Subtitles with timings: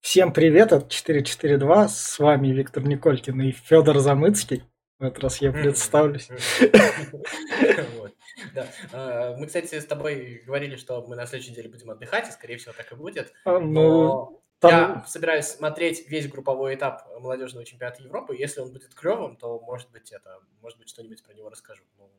[0.00, 4.64] Всем привет, это 442, с вами Виктор Николькин и Федор Замыцкий.
[4.98, 6.28] В этот раз я представлюсь.
[8.92, 12.56] А, мы, кстати, с тобой говорили, что мы на следующей неделе будем отдыхать, и, скорее
[12.56, 13.32] всего, так и будет.
[13.44, 18.36] А, ну, я собираюсь смотреть весь групповой этап молодежного чемпионата Европы.
[18.36, 21.82] Если он будет клевым, то, может быть, это, может быть, что-нибудь про него расскажу.
[21.98, 22.10] Ну,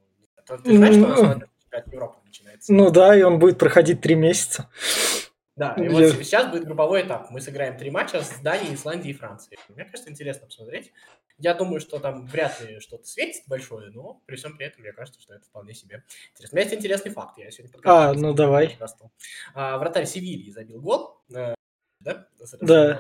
[0.64, 2.74] ты знаешь, что у нас молодежный чемпионат Европы начинается?
[2.74, 4.70] Ну да, и он будет проходить три месяца.
[5.56, 7.30] Да, и вот сейчас будет групповой этап.
[7.32, 9.60] Мы сыграем три матча с Данией, Исландией и Францией.
[9.68, 10.94] Мне кажется, интересно посмотреть.
[11.38, 14.92] Я думаю, что там вряд ли что-то светит большое, но при всем при этом мне
[14.92, 16.56] кажется, что это вполне себе интересно.
[16.56, 17.38] У меня есть интересный факт.
[17.38, 18.78] Я сегодня А, ну давай.
[19.54, 21.22] А, вратарь Севильи забил гол.
[21.34, 21.56] Э,
[22.00, 22.28] да?
[22.62, 23.00] Да.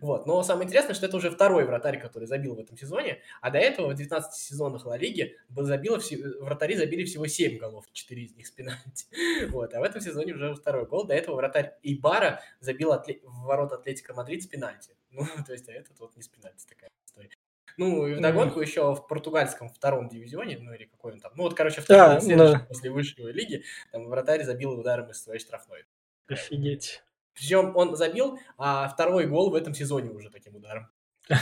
[0.00, 0.26] Вот.
[0.26, 3.58] Но самое интересное, что это уже второй вратарь, который забил в этом сезоне, а до
[3.58, 8.34] этого в 19 сезонах Ла Лиги забило все, вратари забили всего 7 голов, 4 из
[8.34, 9.06] них с пенальти.
[9.50, 9.74] Вот.
[9.74, 11.04] А в этом сезоне уже второй гол.
[11.04, 13.20] До этого вратарь Эйбара забил атле...
[13.22, 14.96] в ворот Атлетика Мадрид с пенальти.
[15.12, 17.30] Ну, то есть, а этот вот не с пенальти такая история.
[17.76, 18.64] Ну, и вдогонку mm-hmm.
[18.64, 22.36] еще в португальском втором дивизионе, ну или какой он там, ну вот, короче, второй, а,
[22.36, 22.66] да.
[22.68, 25.84] после высшей лиги, там вратарь забил ударом из своей штрафной.
[26.28, 27.02] Офигеть.
[27.34, 30.88] Причем он забил а второй гол в этом сезоне уже таким ударом.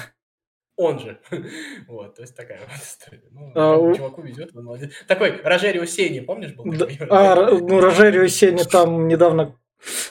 [0.78, 1.18] Он же.
[1.88, 3.24] Вот, то есть такая вот история.
[3.32, 4.92] Ну, а, чуваку везет, он молодец.
[5.08, 6.64] Такой Рожерио Сени, помнишь, был?
[6.72, 9.56] Да, а, ну, Рожерио Сени там недавно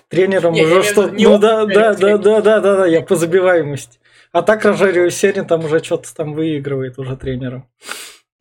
[0.10, 1.08] тренером не, уже что...
[1.08, 4.00] Ну, да, да, да, да, да, да, да, я по забиваемости.
[4.34, 7.70] А так Рожерио Сени там уже что-то там выигрывает уже тренером.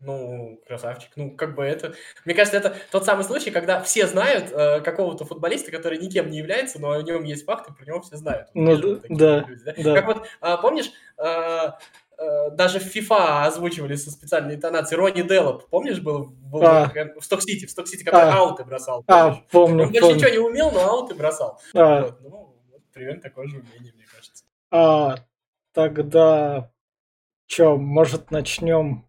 [0.00, 1.11] Ну, красавчик.
[1.16, 1.94] Ну, как бы это...
[2.25, 6.38] Мне кажется, это тот самый случай, когда все знают э, какого-то футболиста, который никем не
[6.38, 8.48] является, но о нем есть факты, про него все знают.
[8.53, 9.94] Ну, вот, да, люди, да, да.
[9.94, 11.70] Как вот, э, помнишь, э,
[12.19, 16.92] э, даже в FIFA озвучивали со специальной интонацией Ронни Деллоп, помнишь, был, был а.
[17.19, 18.36] в Сток-Сити, в Сток-Сити, который а.
[18.36, 19.03] ауты бросал.
[19.06, 19.38] А, помнишь?
[19.38, 21.58] А, помню, Он больше ничего не умел, но ауты бросал.
[21.75, 22.03] А.
[22.03, 24.44] Вот, ну, вот, примерно такое же умение, мне кажется.
[24.70, 25.16] А,
[25.72, 26.70] тогда...
[27.49, 29.06] Че, может, начнем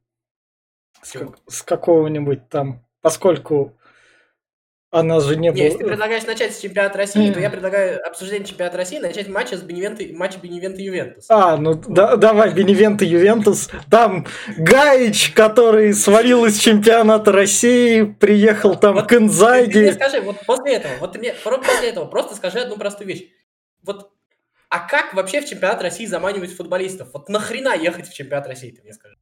[1.02, 3.78] с, как, с какого-нибудь там, поскольку
[4.90, 5.64] она же не, не была...
[5.64, 7.34] Если ты предлагаешь начать с чемпионата России, mm.
[7.34, 11.26] то я предлагаю обсуждение чемпионата России начать матч с Беневенты, матч Беневенты Ювентус.
[11.30, 13.70] А, ну да, давай, Беневенты Ювентус.
[13.92, 14.26] Там
[14.58, 19.74] Гаич, который свалил из чемпионата России, приехал там вот, к Инзаги.
[19.74, 23.10] Ты, мне скажи, вот после этого, вот ты мне после этого просто скажи одну простую
[23.10, 23.28] вещь.
[23.84, 24.10] Вот,
[24.70, 27.10] а как вообще в чемпионат России заманивать футболистов?
[27.14, 29.18] Вот нахрена ехать в чемпионат России, ты мне скажи?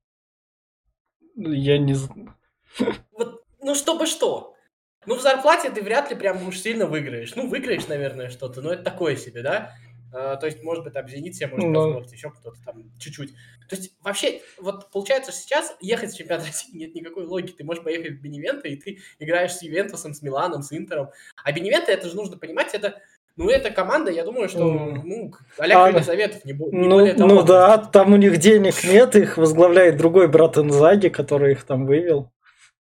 [1.35, 2.35] Я не знаю.
[3.11, 4.55] Вот, ну, чтобы что?
[5.05, 7.35] Ну, в зарплате ты вряд ли прям уж сильно выиграешь.
[7.35, 9.75] Ну, выиграешь, наверное, что-то, но это такое себе, да?
[10.17, 11.83] А, то есть, может быть, там Зенит себе может но...
[11.83, 13.33] позволить, еще кто-то там чуть-чуть.
[13.67, 17.55] То есть, вообще, вот получается, что сейчас ехать в чемпионат России нет никакой логики.
[17.57, 21.09] Ты можешь поехать в Беневенто, и ты играешь с Ювентусом, с Миланом, с Интером.
[21.43, 23.01] А Беневенто, это же нужно понимать, это
[23.37, 27.29] ну, эта команда, я думаю, что ну, Олег а, Советов не, не ну, более того.
[27.29, 31.85] Ну да, там у них денег нет, их возглавляет другой брат Инзаги, который их там
[31.85, 32.31] вывел.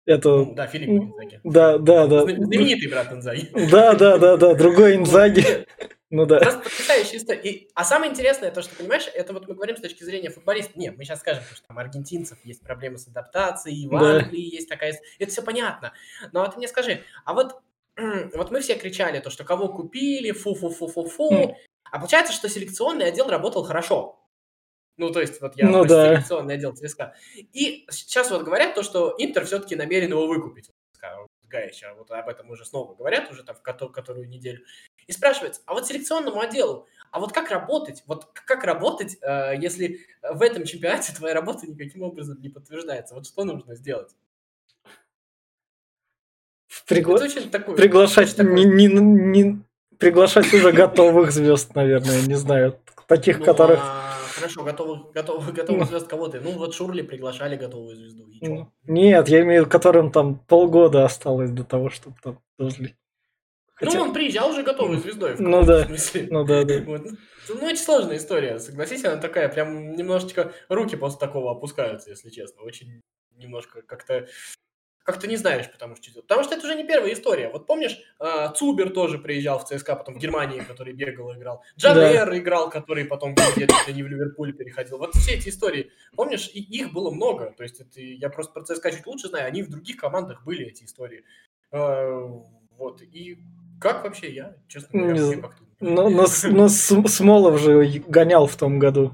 [0.05, 0.29] Это...
[0.29, 1.41] Ну, да, Филипп Инзаги.
[1.43, 2.21] Да, да, да.
[2.23, 3.49] Знаменитый брат Инзаги.
[3.69, 5.65] Да, да, да, да, другой Инзаги.
[6.09, 6.39] Ну да.
[6.39, 7.67] Просто потрясающая история.
[7.73, 10.79] А самое интересное, то, что, понимаешь, это вот мы говорим с точки зрения футболиста.
[10.79, 14.55] Нет, мы сейчас скажем, что там аргентинцев есть проблемы с адаптацией, в Англии да.
[14.55, 14.97] есть такая...
[15.19, 15.91] Это все понятно.
[16.31, 17.59] Но вот ты мне скажи, а вот
[18.33, 21.55] вот мы все кричали то, что кого купили, фу-фу-фу-фу-фу, mm.
[21.91, 24.21] а получается, что селекционный отдел работал хорошо.
[24.97, 26.15] Ну, то есть, вот я ну, да.
[26.15, 27.15] селекционный отдел ЦСКА.
[27.35, 30.71] И сейчас вот говорят то, что Интер все-таки намерен его выкупить.
[31.47, 34.63] Гаича, вот об этом уже снова говорят, уже там в которую неделю.
[35.07, 38.03] И спрашивается, а вот селекционному отделу, а вот как работать?
[38.07, 43.13] Вот как работать, э, если в этом чемпионате твоя работа никаким образом не подтверждается?
[43.15, 44.11] Вот что нужно сделать?
[46.87, 47.19] Пригла...
[47.51, 49.61] такой, приглашать не, не, не
[49.97, 53.79] приглашать уже готовых звезд, наверное, не знаю, таких, ну, которых.
[53.81, 55.87] А, хорошо, готовых, готовых, готовых ну.
[55.87, 56.39] звезд кого ты?
[56.41, 58.27] Ну вот Шурли приглашали готовую звезду.
[58.27, 58.71] И что?
[58.85, 62.95] Нет, я имею в виду, которым там полгода осталось до того, чтобы там должны.
[63.75, 63.97] Хотя...
[63.97, 65.35] Ну, он приезжал уже готовой звездой.
[65.35, 65.85] В ну да.
[65.85, 66.27] Смысле.
[66.29, 66.81] Ну да, да.
[66.85, 67.01] Вот.
[67.49, 72.63] Ну, очень сложная история, согласись, она такая, прям немножечко руки после такого опускаются, если честно.
[72.63, 73.01] Очень
[73.35, 74.27] немножко как-то
[75.05, 77.49] как ты не знаешь, потому что Потому что это уже не первая история.
[77.49, 81.63] Вот помнишь, э, Цубер тоже приезжал в ЦСКА, потом в Германии, который бегал и играл.
[81.77, 82.37] Джанер да.
[82.37, 84.97] играл, который потом где-то не в Ливерпуль переходил.
[84.97, 87.53] Вот все эти истории, помнишь, и их было много.
[87.55, 90.65] То есть это, я просто про ЦСКА чуть лучше знаю, они в других командах были,
[90.65, 91.23] эти истории.
[91.71, 92.27] Э,
[92.71, 93.37] вот, и
[93.79, 95.63] как вообще я, честно говоря, как-то...
[95.81, 99.13] Но, но, но Смолов же гонял в том году.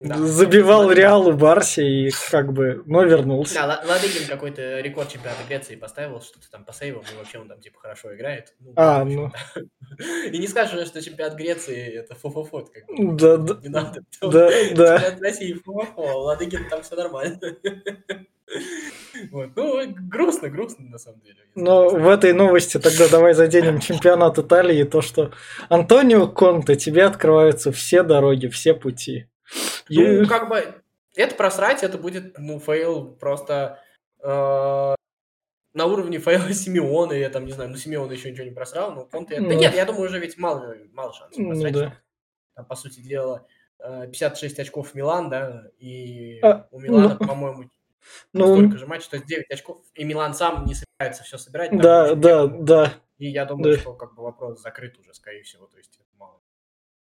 [0.00, 0.16] Да.
[0.16, 0.98] Забивал Ладыгин.
[0.98, 3.54] Реалу Барси и как бы, но вернулся.
[3.54, 7.60] Да, Ладыгин какой-то рекорд чемпионата Греции поставил, что-то там по сейвам, и вообще он там
[7.60, 8.54] типа хорошо играет.
[8.60, 9.32] Ну, а, ну.
[10.30, 12.70] И не скажешь, что чемпионат Греции это фу-фу-фу.
[12.96, 13.58] Да, да.
[13.60, 14.04] Не надо.
[14.20, 14.98] Да, да.
[14.98, 17.40] Чемпионат России фу-фу-фу, а Ладыгин там все нормально.
[19.30, 19.50] Вот.
[19.56, 21.36] Ну, грустно, грустно, на самом деле.
[21.54, 25.32] Но в этой новости тогда давай заденем чемпионат Италии, то, что
[25.68, 29.26] Антонио Конте, тебе открываются все дороги, все пути.
[29.88, 30.82] Ну, как бы,
[31.14, 33.82] это просрать, это будет, ну, fail просто
[34.20, 34.94] э,
[35.74, 38.92] на уровне fail а Симеона, я там, не знаю, ну, Симеон еще ничего не просрал,
[38.92, 39.40] но Конте...
[39.40, 41.72] Ну, да нет, я думаю, уже ведь мало, мало шансов ну просрать.
[41.72, 42.00] Ну, да.
[42.54, 43.46] Там, по сути дела,
[43.78, 47.70] 56 э, очков Милан, да, и а, у Милана, ну, по-моему,
[48.32, 51.76] ну, столько же матчей, то есть 9 очков, и Милан сам не собирается все собирать.
[51.76, 52.94] Да, да, да.
[53.18, 53.80] И я думаю, да.
[53.80, 56.37] что как бы вопрос закрыт уже, скорее всего, то есть это мало.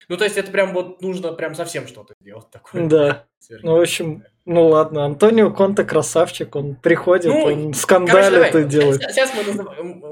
[0.09, 2.87] Ну, то есть это прям вот нужно прям совсем что-то делать такое.
[2.87, 3.25] Да.
[3.63, 9.01] Ну, в общем, ну ладно, Антонио Конте красавчик, он приходит, ну, он скандалит и делает.
[9.03, 9.45] Сейчас мы,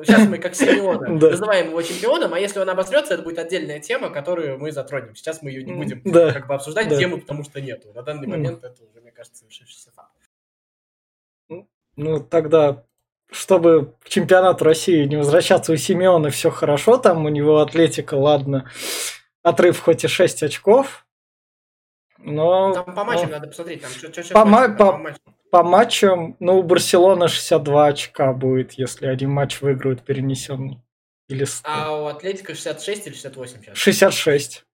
[0.05, 4.11] сейчас мы как Симеона называем его чемпионом, а если он обосрется, это будет отдельная тема,
[4.11, 5.17] которую мы затронем.
[5.17, 7.89] Сейчас мы ее не будем как бы обсуждать тему, потому что нету.
[7.93, 10.13] На данный момент это уже, мне кажется, совершившийся факт.
[11.97, 12.85] Ну, тогда
[13.31, 18.71] чтобы к чемпионату России не возвращаться, у Симеона все хорошо, там у него атлетика, ладно,
[19.45, 21.07] отрыв хоть и 6 очков,
[22.19, 22.73] но...
[22.73, 23.33] Там по матчам но...
[23.33, 25.35] надо посмотреть, там что, что по, матчам, по, по, матчам.
[25.51, 30.81] по матчам, ну, у Барселоны 62 очка будет, если один матч выиграют перенесенный.
[31.29, 31.47] Или...
[31.63, 33.77] А у Атлетика 66 или 68 сейчас?
[33.79, 34.65] 66.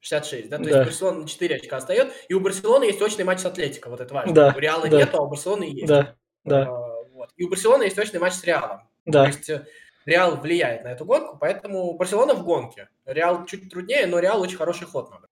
[0.00, 0.58] 66, да?
[0.58, 0.70] То да.
[0.70, 4.12] есть Барселона 4 очка остает, и у Барселоны есть точный матч с Атлетико, вот это
[4.14, 4.32] важно.
[4.32, 4.54] Да.
[4.54, 4.98] У Реала да.
[4.98, 5.86] нету, а у Барселоны есть.
[5.86, 6.14] Да,
[6.44, 6.62] да.
[6.62, 7.30] А, вот.
[7.36, 8.82] И у Барселоны есть точный матч с Реалом.
[9.06, 9.22] Да.
[9.22, 9.66] То есть э,
[10.06, 12.88] Реал влияет на эту гонку, поэтому Барселона в гонке.
[13.04, 15.30] Реал чуть труднее, но Реал очень хороший ход набрал.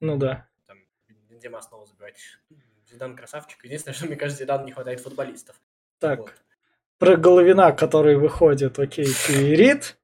[0.00, 0.48] Ну да.
[0.66, 0.78] Там
[1.28, 2.16] Бензема снова забивает.
[2.90, 3.64] Зидан красавчик.
[3.64, 5.56] Единственное, что, мне кажется, Зидан не хватает футболистов.
[5.98, 6.32] Так, вот.
[6.98, 9.96] про Головина, который выходит, окей, Фиерит.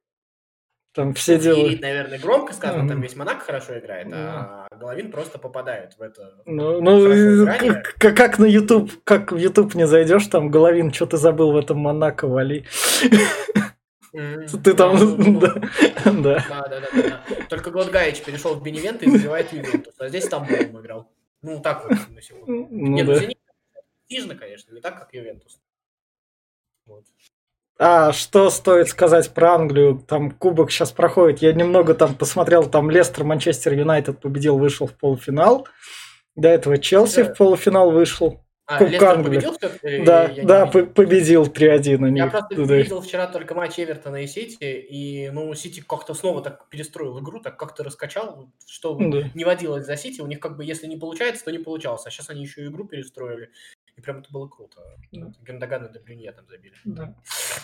[0.93, 1.65] Там все ну, делают...
[1.65, 2.87] Фиерит, наверное, громко сказано, mm-hmm.
[2.87, 4.13] там весь Монако хорошо играет, mm-hmm.
[4.15, 9.75] а Головин просто попадает в это Ну, ну как, как на YouTube, как в YouTube
[9.75, 12.65] не зайдешь, там Головин, что ты забыл в этом Монако, вали.
[14.11, 15.53] Ты там, ну, ну, да.
[16.05, 17.21] Да, да, да.
[17.49, 21.11] Только Год Гаич перешел в Беневент и забивает Ювентус, а здесь там Тамбовым играл.
[21.41, 22.67] Ну, так вот, на секунду.
[22.69, 23.37] Нет, ну, Зенит
[24.07, 25.59] престижно, конечно, не так, как Ювентус.
[27.77, 30.03] А что стоит сказать про Англию?
[30.05, 31.41] Там кубок сейчас проходит.
[31.41, 35.65] Я немного там посмотрел, там Лестер, Манчестер Юнайтед победил, вышел в полуфинал.
[36.35, 38.43] До этого Челси в полуфинал вышел.
[38.69, 39.39] А, Англии.
[39.39, 40.05] победил?
[40.05, 42.15] Да, я да, победил 3-1.
[42.15, 42.75] Я просто туда.
[42.75, 47.39] видел вчера только матч Эвертона и Сити, и, ну, Сити как-то снова так перестроил игру,
[47.39, 49.31] так как-то раскачал, что да.
[49.33, 50.21] не водилось за Сити.
[50.21, 52.05] У них как бы, если не получается, то не получалось.
[52.05, 53.49] А сейчас они еще игру перестроили.
[53.97, 54.81] И прям это было круто.
[55.11, 55.31] Да.
[55.41, 56.75] Гендаган и Дебрюнье там забили.
[56.85, 57.15] Да.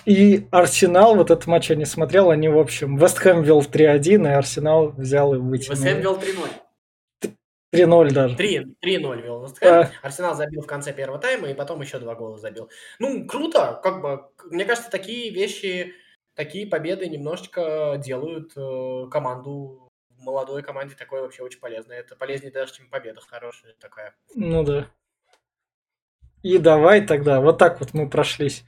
[0.06, 4.32] И Арсенал, вот этот матч я не смотрел, они, в общем, Вестхэм вел 3-1, и
[4.32, 5.78] Арсенал взял и вытянул.
[5.78, 6.50] Вестхэм вел 3-0.
[7.76, 8.36] 3-0 даже.
[8.36, 9.90] 3, 3-0 вел А.
[10.02, 12.70] Арсенал забил в конце первого тайма, и потом еще два гола забил.
[13.00, 15.94] Ну, круто, как бы, мне кажется, такие вещи,
[16.34, 21.94] такие победы немножечко делают э, команду, молодой команде такое вообще очень полезно.
[21.94, 24.16] Это полезнее даже, чем победа хорошая такая.
[24.34, 24.88] Ну да.
[26.44, 28.64] И давай тогда, вот так вот мы прошлись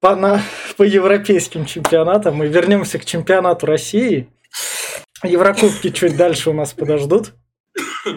[0.00, 0.42] по, на,
[0.76, 2.36] по европейским чемпионатам.
[2.36, 4.28] Мы вернемся к чемпионату России.
[5.22, 7.32] Еврокубки чуть дальше у нас подождут.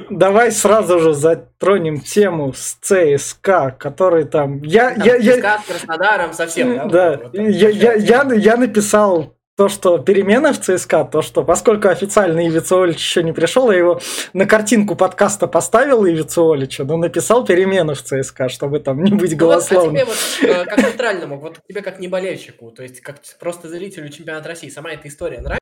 [0.10, 4.62] Давай сразу же затронем тему с ЦСКА, который там...
[4.62, 5.60] Я, там я, ЦСКА я...
[5.60, 6.86] с Краснодаром совсем, да?
[6.86, 11.44] Да, вот, вот, я, я, я, я написал то, что перемены в ЦСКА, то, что
[11.44, 14.00] поскольку официально Ивицеолич еще не пришел, я его
[14.34, 19.96] на картинку подкаста поставил Ивицеолича, но написал перемены в ЦСКА, чтобы там не быть голословным.
[19.96, 23.01] Ну, вот, а тебе вот, э, как нейтральному, вот тебе как не болельщику, то есть
[23.01, 25.60] как просто зрителю чемпионата России, сама эта история нравится?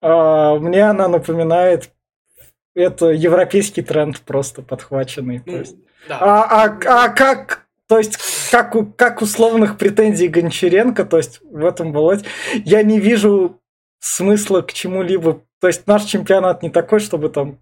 [0.00, 1.90] А, мне она напоминает
[2.82, 5.42] это европейский тренд просто подхваченный.
[5.44, 5.76] Ну, есть.
[6.08, 6.18] Да.
[6.20, 8.18] А, а, а как то есть,
[8.50, 12.26] как у, как условных претензий Гончаренко, то есть в этом болоте,
[12.64, 13.60] я не вижу
[13.98, 15.42] смысла к чему-либо.
[15.60, 17.58] То есть наш чемпионат не такой, чтобы там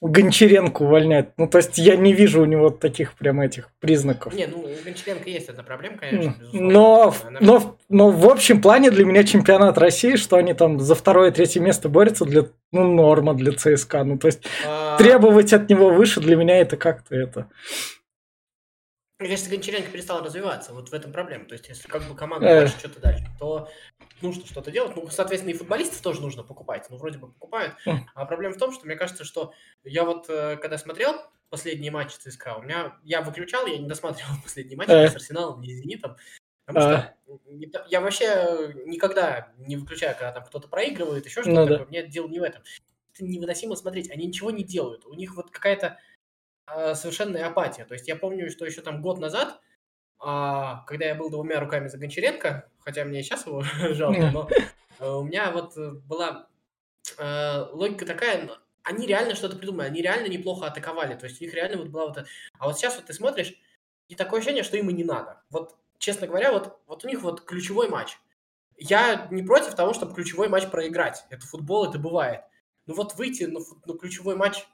[0.00, 1.30] Гончаренко увольнять.
[1.38, 4.32] Ну, то есть я не вижу у него таких прям этих признаков.
[4.34, 6.70] Не, ну, у Гончаренко есть одна проблема, конечно, безусловно.
[6.70, 7.38] Но, Она...
[7.40, 11.34] но, но в общем плане для меня чемпионат России, что они там за второе и
[11.34, 14.04] третье место борются, для, ну, норма для ЦСКА.
[14.04, 14.98] Ну, то есть а...
[14.98, 17.48] требовать от него выше для меня это как-то это...
[19.20, 21.44] Мне кажется, Гончаренко перестал развиваться, вот в этом проблема.
[21.44, 23.68] То есть, если как бы команда дальше что-то дальше, то
[24.20, 24.96] нужно что-то делать.
[24.96, 26.86] Ну, соответственно, и футболистов тоже нужно покупать.
[26.90, 27.74] Ну, вроде бы покупают.
[27.86, 28.06] Хм.
[28.14, 29.52] А проблема в том, что мне кажется, что
[29.84, 31.14] я вот, э, когда смотрел
[31.48, 35.72] последние матчи ЦСКА, у меня, я выключал, я не досматривал последние матчи с Арсеналом, не
[35.72, 36.16] с Зенитом.
[36.66, 37.14] Потому а.
[37.26, 41.78] что я вообще никогда не выключаю, когда там кто-то проигрывает, еще что-то ну, такое.
[41.78, 41.84] Да.
[41.86, 42.62] Мне дело не в этом.
[43.14, 44.10] Это невыносимо смотреть.
[44.10, 45.04] Они ничего не делают.
[45.06, 45.98] У них вот какая-то
[46.66, 47.84] э, совершенная апатия.
[47.84, 49.60] То есть я помню, что еще там год назад
[50.26, 54.48] а, когда я был двумя руками за Гончаренко, хотя мне сейчас его жалко, но
[54.98, 56.48] э, у меня вот э, была
[57.18, 58.50] э, логика такая,
[58.84, 62.06] они реально что-то придумали, они реально неплохо атаковали, то есть у них реально вот была
[62.06, 62.24] вот...
[62.58, 63.54] А вот сейчас вот ты смотришь,
[64.08, 65.42] и такое ощущение, что им и не надо.
[65.50, 68.18] Вот, честно говоря, вот, вот у них вот ключевой матч.
[68.76, 71.24] Я не против того, чтобы ключевой матч проиграть.
[71.30, 72.42] Это футбол, это бывает.
[72.86, 74.66] Но вот выйти на, на ключевой матч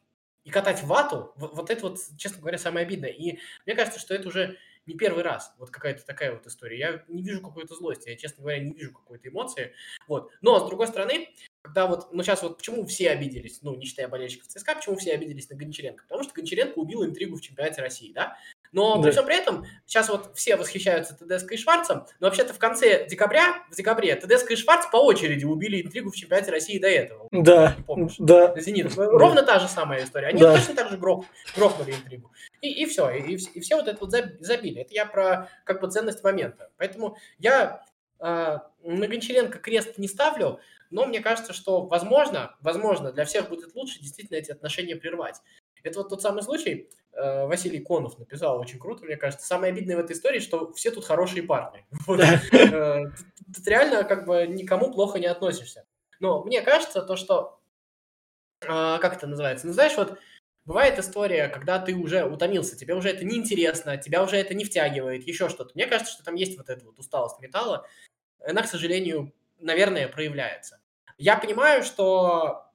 [0.43, 3.11] и катать вату, вот, вот это вот, честно говоря, самое обидное.
[3.11, 4.57] И мне кажется, что это уже
[4.87, 5.55] не первый раз.
[5.59, 6.79] Вот какая-то такая вот история.
[6.79, 9.73] Я не вижу какой-то злости, я, честно говоря, не вижу какой-то эмоции.
[10.09, 10.33] Вот.
[10.41, 11.29] Но, с другой стороны,
[11.63, 15.13] когда вот, ну сейчас вот почему все обиделись, ну, не считая болельщиков ЦСКА, почему все
[15.13, 16.05] обиделись на Гончаренко?
[16.05, 18.37] Потому что Гончаренко убил интригу в чемпионате России, да?
[18.73, 19.03] Но да.
[19.03, 23.07] при всем при этом, сейчас вот все восхищаются ТДСК и Шварцем, но вообще-то в конце
[23.09, 27.29] декабря, в декабре, ТДСК и Шварц по очереди убили интригу в чемпионате России до этого.
[27.33, 28.15] Да, помнишь?
[28.19, 28.55] да.
[28.61, 28.93] Зенит.
[28.97, 30.29] Ровно та же самая история.
[30.29, 30.55] Они да.
[30.55, 31.25] точно так же грох,
[31.57, 32.31] грохнули интригу.
[32.61, 34.11] И, и все, и, и все вот это вот
[34.41, 34.83] забили.
[34.83, 36.71] Это я про как бы ценность момента.
[36.77, 37.85] Поэтому я
[38.21, 40.61] э, на Гончаренко крест не ставлю,
[40.91, 45.41] но мне кажется, что возможно, возможно, для всех будет лучше действительно эти отношения прервать.
[45.83, 49.47] Это вот тот самый случай, э, Василий Конов написал очень круто, мне кажется.
[49.47, 51.85] Самое обидное в этой истории, что все тут хорошие парни.
[52.73, 53.05] Э,
[53.55, 55.85] тут реально как бы никому плохо не относишься.
[56.21, 57.61] Но мне кажется, то, что...
[58.63, 59.67] Э, как это называется?
[59.67, 60.19] Ну, знаешь, вот
[60.65, 65.27] бывает история, когда ты уже утомился, тебе уже это неинтересно, тебя уже это не втягивает,
[65.27, 65.73] еще что-то.
[65.75, 67.87] Мне кажется, что там есть вот эта вот усталость металла.
[68.45, 70.81] Она, к сожалению, наверное, проявляется.
[71.19, 72.71] Я понимаю, что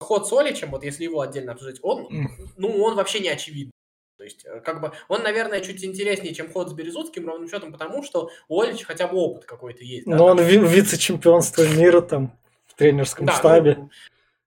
[0.00, 2.08] ход с Оличем, вот если его отдельно обсуждать, он,
[2.56, 3.72] ну, он вообще не очевидный.
[4.18, 7.72] То есть, э, как бы, он, наверное, чуть интереснее, чем ход с Березутским, ровным счетом,
[7.72, 10.08] потому что у Олича хотя бы опыт какой-то есть.
[10.08, 13.88] Но да, он ви- вице-чемпионство мира там в тренерском да, штабе.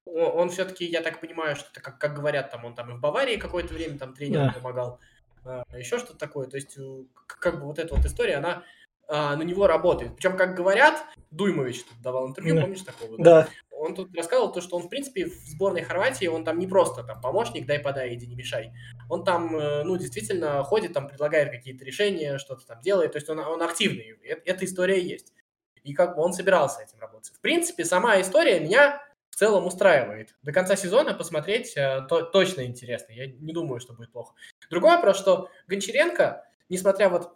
[0.05, 2.99] Ну, он, все-таки, я так понимаю, что как, как говорят, там он там и в
[2.99, 4.53] Баварии какое-то время там тренером да.
[4.53, 4.99] помогал,
[5.45, 6.47] а, еще что-то такое.
[6.47, 8.63] То есть, э, как бы вот эта вот история, она
[9.13, 10.15] а, на него работает.
[10.15, 12.61] Причем, как говорят, Дуймович тут давал интервью, да.
[12.61, 13.17] помнишь такого?
[13.21, 13.49] Да.
[13.69, 17.03] Он тут рассказывал то, что он, в принципе, в сборной Хорватии, он там не просто
[17.03, 18.71] там помощник, дай подай, иди не мешай.
[19.09, 23.29] Он там, э, ну, действительно ходит, там предлагает какие-то решения, что-то там делает, то есть
[23.29, 25.33] он, он активный, эта история есть.
[25.83, 27.33] И как бы он собирался этим работать.
[27.33, 30.35] В принципе, сама история меня в целом устраивает.
[30.41, 33.11] До конца сезона посмотреть э, то, точно интересно.
[33.11, 34.35] Я не думаю, что будет плохо.
[34.69, 37.33] Другой вопрос, что Гончаренко, несмотря вот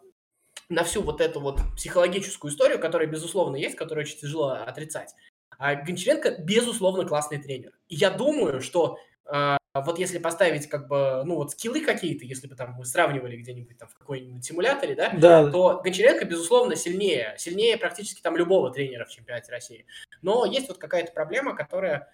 [0.69, 5.13] на всю вот эту вот психологическую историю, которая, безусловно, есть, которую очень тяжело отрицать,
[5.57, 7.71] а Гончаренко, безусловно, классный тренер.
[7.87, 8.97] И я думаю, что
[9.31, 13.37] э, вот если поставить как бы, ну вот скиллы какие-то, если бы там мы сравнивали
[13.37, 18.71] где-нибудь там в какой-нибудь симуляторе, да, да, то Гончаренко, безусловно, сильнее, сильнее практически там любого
[18.71, 19.85] тренера в чемпионате России.
[20.21, 22.09] Но есть вот какая-то проблема, которая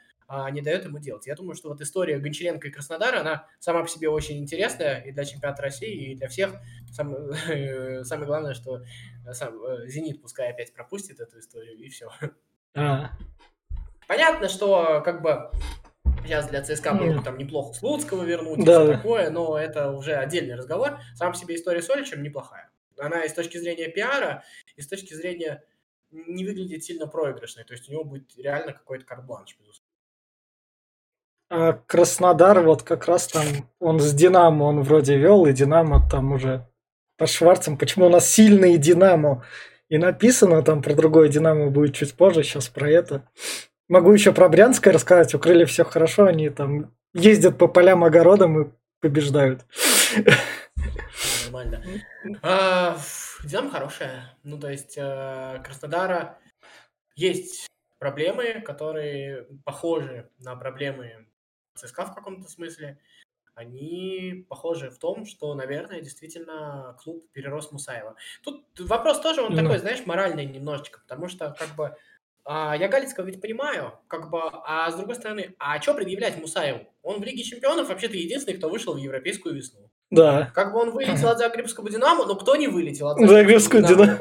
[0.51, 1.27] не дает ему делать.
[1.27, 5.11] Я думаю, что вот история Гончаренко и Краснодара, она сама по себе очень интересная и
[5.11, 6.53] для чемпионата России, и для всех.
[6.91, 7.15] Сам,
[8.03, 8.83] самое главное, что
[9.33, 12.09] сам э, «Зенит» пускай опять пропустит эту историю, и все.
[12.73, 13.11] А.
[14.07, 15.51] Понятно, что как бы
[16.23, 18.83] сейчас для ЦСКА было бы там неплохо Слуцкого вернуть да.
[18.83, 20.99] и все такое, но это уже отдельный разговор.
[21.15, 22.69] Сам по себе история с Оличем неплохая.
[22.97, 24.43] Она и с точки зрения пиара,
[24.75, 25.63] и с точки зрения
[26.11, 27.63] не выглядит сильно проигрышной.
[27.63, 29.80] То есть у него будет реально какой-то карт-бланш, безусловно.
[31.53, 33.43] А Краснодар вот как раз там,
[33.81, 36.65] он с Динамо он вроде вел, и Динамо там уже
[37.17, 37.77] по Шварцам.
[37.77, 39.43] Почему у нас сильные Динамо?
[39.89, 43.29] И написано там про другое Динамо будет чуть позже, сейчас про это.
[43.89, 45.35] Могу еще про Брянское рассказать.
[45.35, 49.65] Укрыли все хорошо, они там ездят по полям огородам и побеждают.
[51.43, 51.83] Нормально.
[52.41, 52.97] А,
[53.43, 54.37] Динамо хорошая.
[54.43, 56.37] Ну, то есть э, Краснодара
[57.15, 57.67] есть
[57.99, 61.27] проблемы, которые похожи на проблемы
[61.75, 62.99] ЦСКА в каком-то смысле,
[63.53, 68.15] они похожи в том, что, наверное, действительно клуб перерос Мусаева.
[68.43, 69.61] Тут вопрос тоже, он ну.
[69.61, 71.95] такой, знаешь, моральный немножечко, потому что, как бы,
[72.43, 76.87] а, я Галицкого ведь понимаю, как бы, а с другой стороны, а что предъявлять Мусаеву?
[77.03, 79.89] Он в Лиге Чемпионов вообще-то единственный, кто вышел в Европейскую весну.
[80.09, 80.51] Да.
[80.53, 84.19] Как бы он вылетел от Загребского Динамо, но кто не вылетел от Загребского Динамо?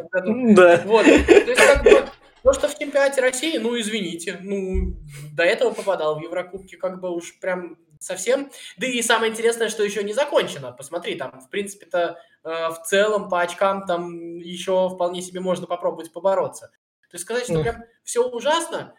[0.55, 0.83] Да.
[0.85, 1.05] Вот.
[1.05, 2.05] То есть, как бы,
[2.43, 4.97] то, что в чемпионате России, ну, извините, ну,
[5.35, 8.51] до этого попадал в Еврокубки, как бы уж прям совсем.
[8.79, 10.73] Да и самое интересное, что еще не закончено.
[10.73, 16.13] Посмотри, там, в принципе-то, э, в целом по очкам там еще вполне себе можно попробовать
[16.13, 16.69] побороться.
[17.11, 17.63] То есть сказать, что ну.
[17.63, 18.95] прям все ужасно,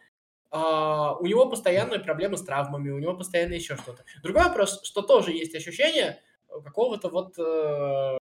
[0.51, 4.03] а, у него постоянные проблемы с травмами, у него постоянно еще что-то.
[4.21, 6.19] Другой вопрос, что тоже есть ощущение
[6.49, 8.17] какого-то вот э,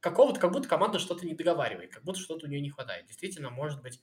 [0.00, 3.06] какого-то, как будто команда что-то не договаривает, как будто что-то у нее не хватает.
[3.06, 4.00] Действительно, может быть,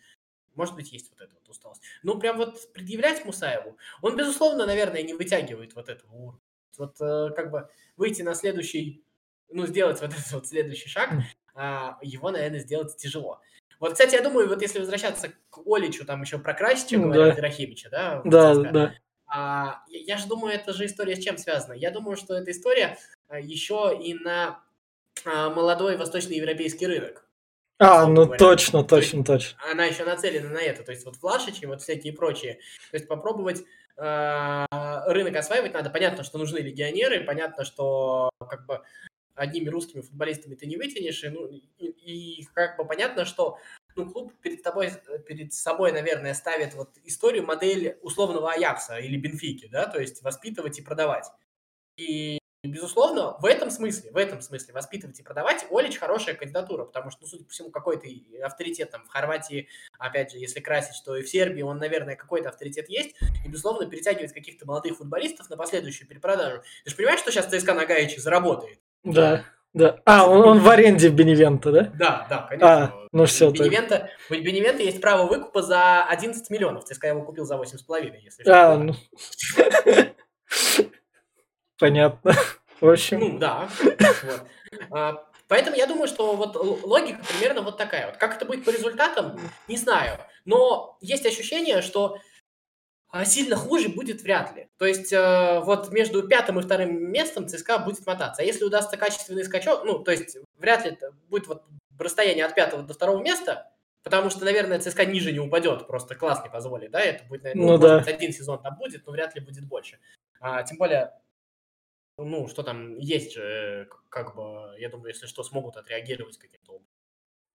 [0.55, 1.83] может быть, есть вот эта вот усталость.
[2.03, 6.41] Ну, прям вот предъявлять Мусаеву, он, безусловно, наверное, не вытягивает вот этого уровня.
[6.77, 9.03] Вот э, как бы выйти на следующий,
[9.49, 11.11] ну, сделать вот этот вот следующий шаг,
[11.53, 13.39] а, его, наверное, сделать тяжело.
[13.79, 17.35] Вот, кстати, я думаю, вот если возвращаться к Оличу, там еще про Красича ну, говорят,
[17.35, 17.41] да.
[17.41, 18.21] Рахимича, да?
[18.25, 18.95] Да, да.
[19.27, 21.73] А, я, я же думаю, это же история с чем связана?
[21.73, 24.63] Я думаю, что эта история а, еще и на
[25.25, 27.27] молодой восточноевропейский рынок.
[27.79, 28.39] А, ну говоря.
[28.39, 29.59] точно, точно, точно.
[29.71, 32.55] Она еще нацелена на это, то есть вот флашечки, вот всякие прочие.
[32.89, 33.63] То есть попробовать
[33.97, 34.65] э,
[35.07, 35.91] рынок осваивать надо.
[35.91, 38.81] Понятно, что нужны легионеры, понятно, что как бы
[39.35, 43.59] одними русскими футболистами ты не вытянешь, и, ну, и, и как бы понятно, что
[43.95, 44.91] ну, клуб перед тобой,
[45.27, 50.79] перед собой, наверное, ставит вот историю, модель условного Аякса или Бенфики, да, то есть воспитывать
[50.79, 51.27] и продавать.
[51.95, 57.11] И безусловно, в этом смысле, в этом смысле воспитывать и продавать Олич хорошая кандидатура, потому
[57.11, 58.07] что, ну, судя по всему, какой-то
[58.43, 59.67] авторитет там в Хорватии,
[59.99, 63.87] опять же, если красить, то и в Сербии он, наверное, какой-то авторитет есть, и, безусловно,
[63.87, 66.61] перетягивать каких-то молодых футболистов на последующую перепродажу.
[66.83, 68.79] Ты же понимаешь, что сейчас ЦСКА на Гаичи заработает?
[69.03, 69.45] Да.
[69.73, 69.99] Да.
[70.05, 71.91] А, он, он в аренде в Беневента, да?
[71.93, 72.83] Да, да, конечно.
[72.85, 73.51] А, ну все.
[73.51, 76.85] Беневента, у Беневента есть право выкупа за 11 миллионов.
[76.85, 78.71] ЦСКА его купил за 8,5, если что.
[78.71, 78.95] А, ну...
[81.79, 82.33] Понятно.
[82.81, 83.19] В общем.
[83.19, 83.69] Ну, да.
[84.23, 84.47] Вот.
[84.91, 88.07] А, поэтому я думаю, что вот логика примерно вот такая.
[88.07, 90.19] Вот как это будет по результатам, не знаю.
[90.45, 92.19] Но есть ощущение, что
[93.09, 94.69] а, сильно хуже будет вряд ли.
[94.77, 98.41] То есть э, вот между пятым и вторым местом ЦСКА будет мотаться.
[98.41, 101.63] А если удастся качественный скачок, ну, то есть вряд ли это будет вот
[101.97, 103.71] расстояние от пятого до второго места,
[104.03, 107.65] потому что, наверное, ЦСКА ниже не упадет, просто класс не позволит, да, это будет, наверное,
[107.65, 107.99] ну, да.
[107.99, 109.99] быть, один сезон там будет, но вряд ли будет больше.
[110.39, 111.13] А, тем более
[112.17, 116.93] ну, что там есть же, как бы, я думаю, если что, смогут отреагировать каким-то образом,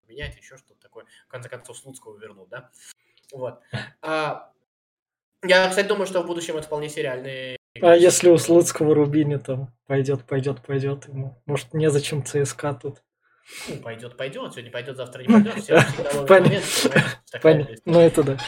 [0.07, 1.07] менять еще что-то такое.
[1.26, 2.71] В конце концов, Слуцкого вернут, да?
[3.33, 3.61] Вот.
[4.02, 4.52] А,
[5.45, 7.56] я, кстати, думаю, что в будущем это вполне сериальные.
[7.80, 13.02] А если у Слуцкого Рубини там пойдет, пойдет, пойдет ему, может, незачем ЦСКА тут?
[13.69, 15.54] Ну, пойдет, пойдет, сегодня пойдет, завтра не пойдет.
[15.56, 16.26] Все
[17.41, 17.76] Понятно.
[17.84, 18.39] Ну, это да.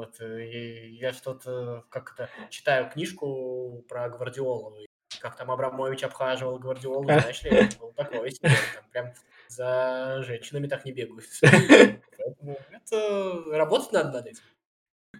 [0.00, 0.46] Вот, э,
[0.92, 4.74] я что-то как-то читаю книжку про Гвардиолу,
[5.20, 9.14] как там Абрамович обхаживал Гвардиолу, знаешь ли, был такой себе, там прям
[9.48, 11.26] за женщинами так не бегают.
[11.42, 14.42] Поэтому это работать надо над этим.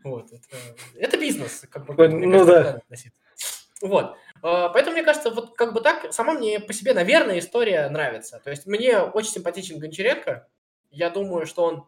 [0.02, 0.48] Вот, это,
[0.94, 2.80] это бизнес, как бы, ну, да.
[3.82, 4.16] Вот.
[4.40, 8.40] А, поэтому, мне кажется, вот как бы так, сама мне по себе, наверное, история нравится.
[8.42, 10.48] То есть мне очень симпатичен Гончаренко.
[10.90, 11.86] Я думаю, что он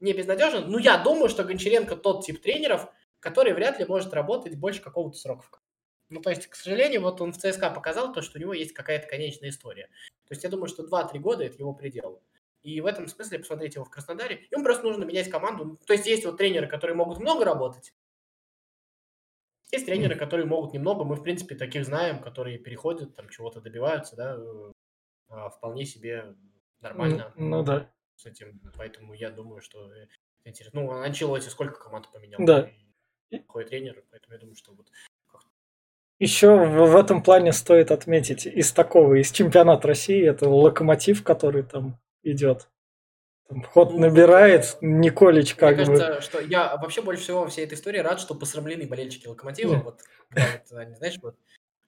[0.00, 0.70] не безнадежен.
[0.70, 2.88] Но я думаю, что Гончаренко тот тип тренеров,
[3.20, 5.60] который вряд ли может работать больше какого-то срока.
[6.08, 8.72] Ну, то есть, к сожалению, вот он в ЦСКА показал то, что у него есть
[8.72, 9.88] какая-то конечная история.
[10.26, 12.20] То есть, я думаю, что 2-3 года– это его предел.
[12.62, 14.46] И в этом смысле посмотреть его в Краснодаре.
[14.50, 15.78] Ему просто нужно менять команду.
[15.86, 17.94] То есть, есть вот тренеры, которые могут много работать.
[19.70, 21.04] Есть тренеры, которые могут немного.
[21.04, 24.36] Мы, в принципе, таких знаем, которые переходят, там чего-то добиваются, да,
[25.28, 26.34] а, вполне себе
[26.80, 27.32] нормально.
[27.36, 27.88] Ну, да
[28.20, 30.12] с этим, поэтому я думаю, что это
[30.44, 30.82] интересно.
[30.82, 32.38] Ну, Анчелоти сколько команд поменял?
[32.44, 32.70] Да.
[33.30, 34.90] Плохой тренер, поэтому я думаю, что вот
[36.20, 41.98] еще в, этом плане стоит отметить из такого, из чемпионата России, это локомотив, который там
[42.22, 42.68] идет.
[43.48, 45.96] Там ход ну, набирает, Николич как мне бы.
[45.96, 49.76] кажется, что я вообще больше всего во всей этой истории рад, что посрамлены болельщики локомотива.
[49.76, 49.82] Mm.
[49.82, 50.00] Вот,
[50.66, 51.36] знаешь, вот,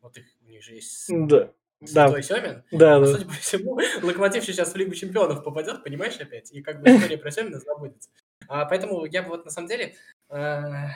[0.00, 1.52] вот их, у них же есть да.
[1.86, 2.22] Святой да.
[2.22, 2.64] Семин.
[2.70, 3.06] Да, да.
[3.06, 6.52] Судя по всему, Локомотив сейчас в Лигу Чемпионов попадет, понимаешь, опять?
[6.52, 8.10] И как бы история про Семина забудется.
[8.48, 9.96] А, поэтому я бы вот на самом деле...
[10.28, 10.88] Э,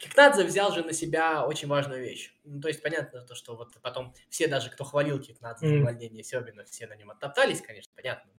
[0.00, 2.34] Кикнадзе взял же на себя очень важную вещь.
[2.44, 6.24] Ну, то есть понятно то, что вот потом все даже, кто хвалил Кикнадзе за увольнение
[6.24, 8.30] Семина, все на нем оттоптались, конечно, понятно.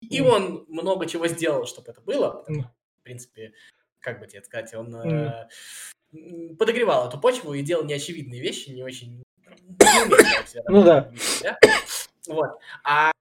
[0.00, 2.30] И он много чего сделал, чтобы это было.
[2.30, 3.52] Потому, в принципе,
[4.00, 5.48] как бы тебе сказать, он э,
[6.58, 9.22] подогревал эту почву и делал неочевидные вещи, не очень
[10.68, 11.10] ну да.
[12.28, 12.50] Вот.
[12.84, 13.12] А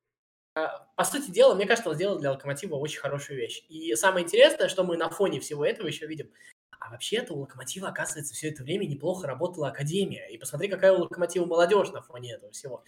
[0.95, 3.63] по сути дела, мне кажется, он сделал для Локомотива очень хорошую вещь.
[3.69, 6.29] И самое интересное, что мы на фоне всего этого еще видим.
[6.81, 10.27] А вообще-то у Локомотива, оказывается, все это время неплохо работала Академия.
[10.29, 12.83] И посмотри, какая у Локомотива молодежь на фоне этого всего.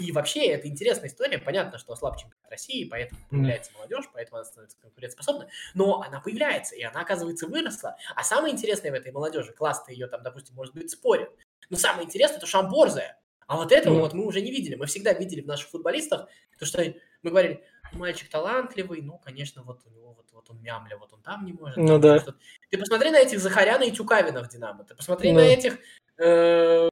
[0.00, 1.38] И вообще, это интересная история.
[1.38, 5.46] Понятно, что слаб чемпионат России, поэтому появляется молодежь, поэтому она становится конкурентоспособной.
[5.74, 7.96] Но она появляется, и она, оказывается, выросла.
[8.16, 11.30] А самое интересное в этой молодежи, класс-то ее там, допустим, может быть, спорит.
[11.70, 13.16] Но самое интересное, это Шамборзе.
[13.46, 14.00] А вот этого mm.
[14.00, 14.74] вот мы уже не видели.
[14.74, 16.28] Мы всегда видели в наших футболистах,
[16.58, 16.82] то что
[17.22, 21.22] мы говорили, мальчик талантливый, ну, конечно, вот у него вот, вот он мямля, вот он
[21.22, 21.76] там не может.
[21.76, 22.24] Ну да.
[22.70, 25.40] Ты посмотри на этих Захаряна и Тюкавина в Динамо, ты посмотри ну.
[25.40, 25.78] на этих
[26.18, 26.88] э,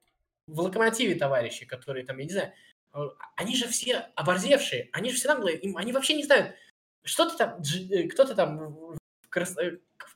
[0.46, 2.52] в Локомотиве товарищи, которые там, я не знаю,
[2.94, 2.98] э,
[3.36, 6.54] они же все оборзевшие, они же все наглые, им, они вообще не знают,
[7.02, 8.96] что ты там, э, кто-то там в,
[9.28, 9.56] Крас...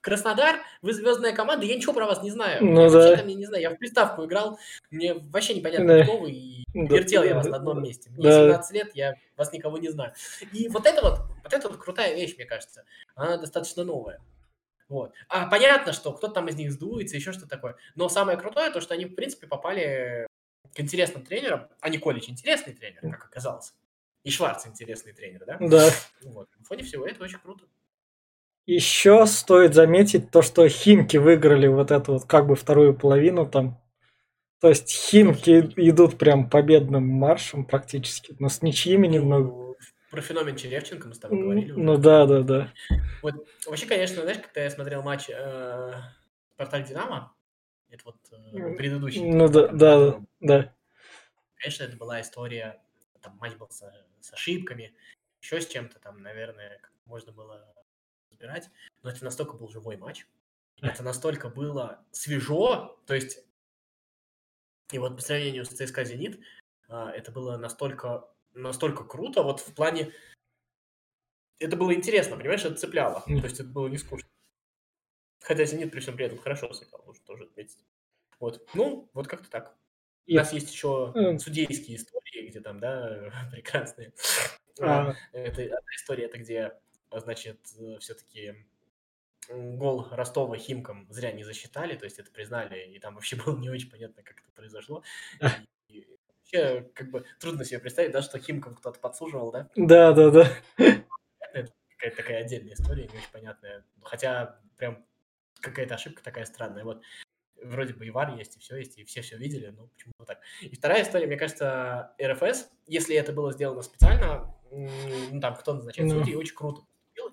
[0.00, 2.64] Краснодар, вы звездная команда, я ничего про вас не знаю.
[2.64, 2.98] Ну, я да.
[2.98, 4.58] вообще там, я не знаю, я в приставку играл,
[4.90, 6.02] мне вообще непонятно, да.
[6.04, 6.96] кто вы, и да.
[6.96, 8.10] вертел я вас на одном месте.
[8.10, 8.44] Мне да.
[8.46, 10.12] 17 лет, я вас никого не знаю.
[10.52, 12.84] И вот это вот, вот это вот крутая вещь, мне кажется.
[13.14, 14.20] Она достаточно новая.
[14.88, 15.12] Вот.
[15.28, 17.76] А понятно, что кто-то там из них сдуется, еще что-то такое.
[17.94, 20.26] Но самое крутое, то, что они, в принципе, попали
[20.74, 21.68] к интересным тренерам.
[21.80, 23.74] А Николич интересный тренер, как оказалось.
[24.24, 25.58] И Шварц интересный тренер, да?
[25.60, 25.90] Да.
[26.22, 26.48] Вот.
[26.58, 27.64] На фоне всего это очень круто.
[28.68, 33.80] Еще стоит заметить то, что Химки выиграли вот эту вот как бы вторую половину там.
[34.60, 39.46] То есть Химки идут прям победным маршем практически, но с ничьими немного.
[39.46, 39.76] Ну,
[40.10, 41.72] про феномен Черевченко мы с тобой говорили.
[41.72, 42.02] Ну уже.
[42.02, 42.72] да, да, да.
[43.22, 45.92] Вот вообще, конечно, знаешь, когда я смотрел матч э,
[46.52, 47.34] Спартак Динамо,
[47.88, 49.24] это вот э, предыдущий.
[49.24, 50.74] Ну да, да, да, да.
[51.54, 52.82] Конечно, это была история,
[53.22, 53.82] там матч был с,
[54.20, 54.92] с ошибками,
[55.40, 57.64] еще с чем-то там, наверное, можно было
[58.38, 58.70] разбирать,
[59.02, 60.26] но это настолько был живой матч,
[60.80, 63.44] это настолько было свежо, то есть,
[64.92, 66.40] и вот по сравнению с ЦСКА «Зенит»,
[66.88, 70.12] а, это было настолько, настолько круто, вот в плане,
[71.58, 74.28] это было интересно, понимаешь, это цепляло, то есть это было не скучно.
[75.40, 77.84] Хотя «Зенит» при всем при этом хорошо сыграл, нужно тоже отметить.
[78.38, 79.76] Вот, ну, вот как-то так.
[80.28, 84.12] У нас есть еще судейские истории, где там, да, прекрасные.
[84.80, 85.14] А.
[85.32, 86.78] Это одна история, это где
[87.12, 88.54] значит, э, все-таки
[89.50, 93.70] гол Ростова Химкам зря не засчитали, то есть это признали, и там вообще было не
[93.70, 95.02] очень понятно, как это произошло.
[95.88, 99.70] И вообще, как бы, трудно себе представить, да, что Химкам кто-то подсуживал, да?
[99.74, 100.50] Да, да, да.
[101.54, 103.86] Это какая-то такая отдельная история, не очень понятная.
[104.02, 105.04] Хотя прям
[105.60, 106.84] какая-то ошибка такая странная.
[106.84, 107.02] Вот
[107.62, 110.40] вроде бы и ВАР есть, и все есть, и все все видели, но почему так.
[110.60, 116.12] И вторая история, мне кажется, РФС, если это было сделано специально, ну, там, кто назначает
[116.12, 116.20] ну.
[116.20, 116.82] судьи, очень круто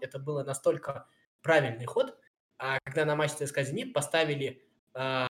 [0.01, 1.08] это было настолько
[1.41, 2.17] правильный ход,
[2.58, 5.27] а когда на матч ЦСКА «Зенит» поставили а,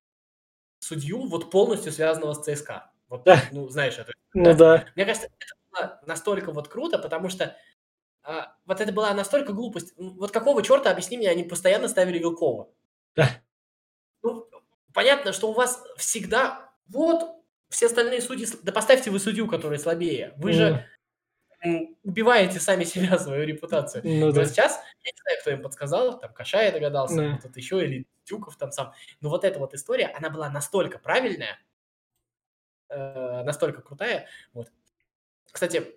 [0.79, 2.91] судью вот полностью связанного с ЦСКА.
[3.09, 3.41] Вот, да.
[3.51, 4.13] ну, знаешь это.
[4.33, 4.53] Ну да.
[4.53, 4.85] да.
[4.95, 7.55] Мне кажется, это было настолько вот круто, потому что
[8.23, 9.93] а, вот это была настолько глупость.
[9.97, 12.69] Вот какого черта, объясни мне, они постоянно ставили Вилкова?
[13.15, 13.29] Да.
[14.23, 14.47] Ну,
[14.93, 17.35] понятно, что у вас всегда вот
[17.69, 18.47] все остальные судьи...
[18.63, 20.33] Да поставьте вы судью, который слабее.
[20.37, 20.53] Вы mm.
[20.53, 20.85] же
[22.03, 24.01] убиваете сами себя, свою репутацию.
[24.05, 24.45] Ну, да.
[24.45, 27.37] сейчас, я не знаю, кто им подсказал, там Кашай догадался, да.
[27.37, 28.93] кто-то еще, или Тюков там сам.
[29.21, 31.59] Но вот эта вот история, она была настолько правильная,
[32.89, 34.27] э, настолько крутая.
[34.53, 34.71] Вот.
[35.51, 35.95] Кстати,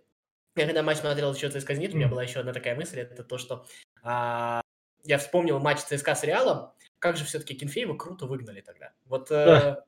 [0.57, 1.94] я когда матч смотрел еще ЦСКА «Зенит», mm.
[1.94, 3.64] у меня была еще одна такая мысль, это то, что
[4.02, 4.61] а,
[5.04, 8.92] я вспомнил матч ЦСКА с Реалом, как же все-таки Кенфеева круто выгнали тогда.
[9.07, 9.83] Вот э,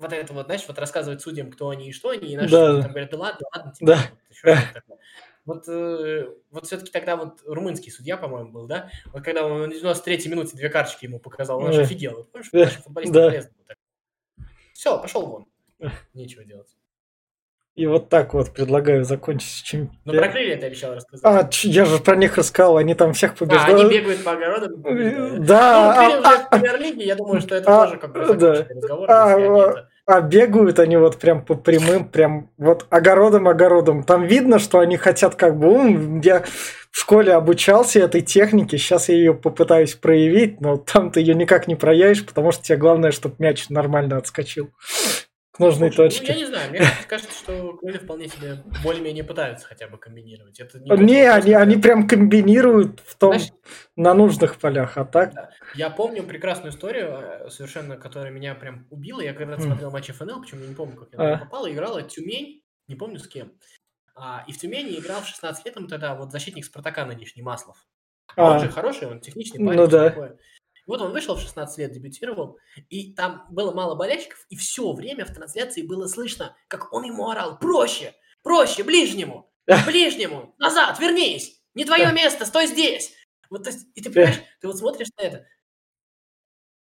[0.00, 2.82] вот это вот, знаешь, вот рассказывать судьям, кто они и что они, и наши да.
[2.82, 3.98] там говорят, да ладно, ладно, тебе, да.
[4.86, 4.98] вот,
[5.44, 8.90] Вот, э, вот все-таки тогда вот румынский судья, по-моему, был, да?
[9.12, 12.16] Вот когда он на 93-й минуте две карточки ему показал, он аж офигел.
[12.16, 12.64] Вот, помнишь, да.
[12.64, 13.28] наши футболисты да.
[13.28, 13.50] полезны.
[13.58, 13.76] Вот
[14.72, 15.46] Все, пошел вон.
[16.14, 16.68] Нечего делать.
[17.76, 19.90] И вот так вот предлагаю закончить чем.
[20.04, 21.24] Ну, про крылья ты обещал рассказать.
[21.24, 23.80] А, я же про них рассказал, они там всех побеждают.
[23.80, 24.82] А, они бегают по огородам?
[25.46, 26.10] Да.
[26.10, 29.88] Ну, а, а, премьер-лиге, я думаю, что это а, тоже как бы разговор.
[30.06, 34.02] А, бегают они вот прям по прямым, прям вот огородом-огородом.
[34.02, 36.20] Там видно, что они хотят как бы...
[36.24, 36.42] Я
[36.90, 41.68] в школе обучался этой технике, сейчас я ее попытаюсь проявить, но там ты ее никак
[41.68, 44.70] не проявишь, потому что тебе главное, чтобы мяч нормально отскочил
[45.60, 46.26] нужной Слушай, точке.
[46.26, 50.58] Ну, я не знаю, мне кажется, что крылья вполне себе более-менее пытаются хотя бы комбинировать.
[50.58, 53.52] Это не, не они, они прям комбинируют в том, Знаешь,
[53.94, 55.34] на нужных полях, а так...
[55.34, 55.50] Да.
[55.74, 59.20] Я помню прекрасную историю, э, совершенно, которая меня прям убила.
[59.20, 61.38] Я когда-то смотрел матч ФНЛ, почему я не помню, как я а.
[61.38, 63.52] попала, играла Тюмень, не помню с кем.
[64.16, 67.86] А, и в Тюмени играл в 16 лет, тогда вот защитник Спартака нынешний, Маслов.
[68.36, 68.54] А.
[68.54, 69.78] Он же хороший, он техничный парень.
[69.78, 70.10] Ну да.
[70.10, 70.38] Такое.
[70.86, 75.24] Вот он вышел в 16 лет, дебютировал, и там было мало болельщиков, и все время
[75.24, 78.14] в трансляции было слышно, как он ему орал «Проще!
[78.42, 78.82] Проще!
[78.84, 79.52] Ближнему!
[79.86, 80.54] Ближнему!
[80.58, 80.98] Назад!
[80.98, 81.60] Вернись!
[81.74, 82.46] Не твое место!
[82.46, 83.12] Стой здесь!»
[83.50, 85.46] Вот, то есть, и ты понимаешь, ты вот смотришь на это,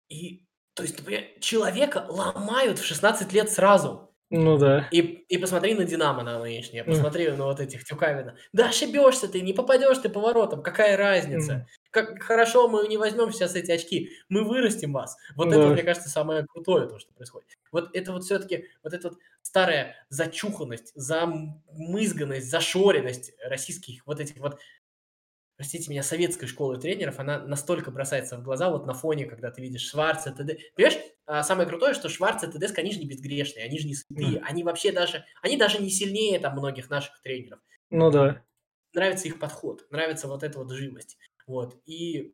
[0.10, 0.97] и, то есть,
[1.41, 4.12] человека ломают в 16 лет сразу.
[4.36, 4.88] Ну да.
[4.89, 8.36] И, и посмотри на Динамо на нынешнее, посмотри на вот этих Тюкавина.
[8.52, 11.67] Да ошибешься ты, не попадешь ты поворотом, какая разница?
[11.91, 15.15] Как хорошо мы не возьмем сейчас эти очки, мы вырастим вас.
[15.36, 15.58] Вот да.
[15.58, 17.48] это, мне кажется, самое крутое то, что происходит.
[17.72, 24.58] Вот это вот все-таки, вот эта вот старая зачуханность, замызганность, зашоренность российских вот этих вот
[25.58, 29.62] простите меня, советской школы тренеров, она настолько бросается в глаза вот на фоне, когда ты
[29.62, 30.58] видишь Шварца, ТД.
[30.76, 34.39] Понимаешь, самое крутое, что Шварц и ТДСК, они же не безгрешные, они же не святые,
[34.39, 34.43] mm.
[34.43, 37.59] они вообще даже, они даже не сильнее там многих наших тренеров.
[37.89, 38.43] Ну да.
[38.93, 41.17] Нравится их подход, нравится вот эта вот живость.
[41.47, 42.33] Вот, и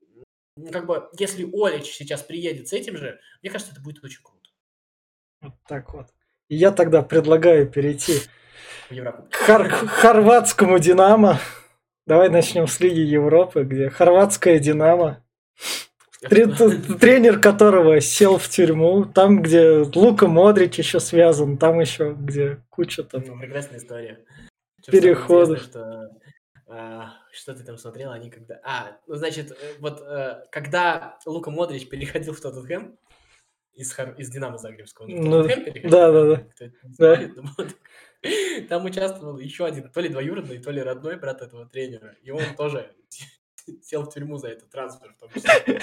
[0.71, 4.49] как бы, если Олич сейчас приедет с этим же, мне кажется, это будет очень круто.
[5.41, 6.07] Вот так вот.
[6.49, 8.19] Я тогда предлагаю перейти
[8.89, 11.39] к хор- хорватскому Динамо.
[12.05, 15.23] Давай начнем с Лиги Европы, где хорватская Динамо,
[16.21, 23.03] тренер которого сел в тюрьму, там, где Лука Модрич еще связан, там еще, где куча
[23.03, 23.23] там...
[23.25, 24.25] Ну, прекрасная история.
[24.85, 25.61] Переходов.
[25.61, 26.11] Что,
[26.67, 28.59] а, что ты там смотрел, они когда...
[28.63, 32.97] А, ну, значит, э, вот э, когда Лука Модрич переходил в Тоттенхэм,
[33.75, 35.47] из, из Динамо Загребского, ну,
[35.83, 36.43] да, да, да.
[36.97, 37.67] да.
[38.67, 42.17] Там участвовал еще один, то ли двоюродный, то ли родной брат этого тренера.
[42.21, 42.93] И он тоже
[43.83, 45.13] сел в тюрьму за этот трансфер.
[45.13, 45.81] В том числе.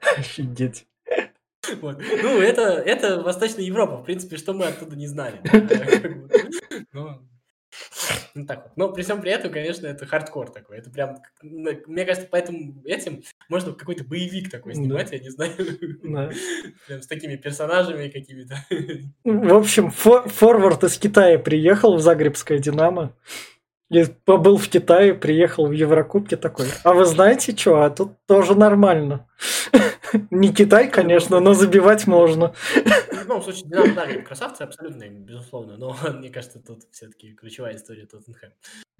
[0.16, 0.86] Офигеть.
[1.80, 1.98] Вот.
[1.98, 3.98] Ну, это, это Восточная Европа.
[3.98, 5.40] В принципе, что мы оттуда не знали.
[6.92, 7.22] Но
[8.34, 8.76] ну, так вот.
[8.76, 10.78] Но при всем при этом, конечно, это хардкор такой.
[10.78, 15.16] Это прям, мне кажется, поэтому этим можно какой-то боевик такой снимать, да.
[15.16, 15.52] я не знаю.
[16.02, 16.30] Да.
[16.86, 18.56] Прям с такими персонажами какими-то.
[19.24, 23.14] В общем, фор форвард из Китая приехал в Загребское Динамо.
[23.92, 26.64] И побыл в Китае, приехал в Еврокубке такой.
[26.82, 27.82] А вы знаете что?
[27.82, 29.28] А тут тоже нормально.
[30.30, 32.54] Не Китай, конечно, но забивать можно.
[32.74, 38.06] В любом случае, Динамо, да, красавцы абсолютно, безусловно, но мне кажется, тут все-таки ключевая история
[38.06, 38.50] Тоттенхэм.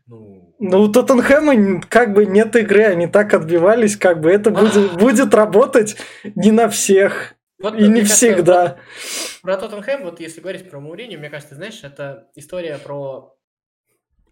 [0.07, 0.55] Ну...
[0.59, 5.33] ну, у Тоттенхэма как бы нет игры, они так отбивались, как бы это будет, будет
[5.33, 5.97] работать
[6.35, 7.35] не на всех.
[7.63, 8.63] Вот, и не кажется, всегда.
[8.63, 13.37] Вот, про Тоттенхэм, вот если говорить про Мауриню, мне кажется, знаешь, это история про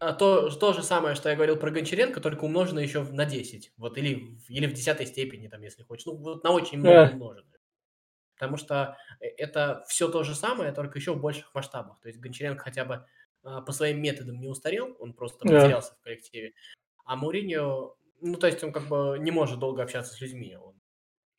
[0.01, 3.75] а, то, то же самое, что я говорил про Гончаренко, только умножено еще на 10.
[3.77, 6.07] Вот, или, или в десятой степени, там, если хочешь.
[6.07, 7.13] Ну, вот на очень много yeah.
[7.13, 7.47] умножено.
[8.35, 12.01] Потому что э, это все то же самое, только еще в больших масштабах.
[12.01, 13.05] То есть Гончаренко хотя бы
[13.43, 15.61] а, по своим методам не устарел, он просто yeah.
[15.61, 16.55] потерялся в коллективе.
[17.05, 20.57] А Мауриньо, ну, то есть он как бы не может долго общаться с людьми.
[20.57, 20.80] Он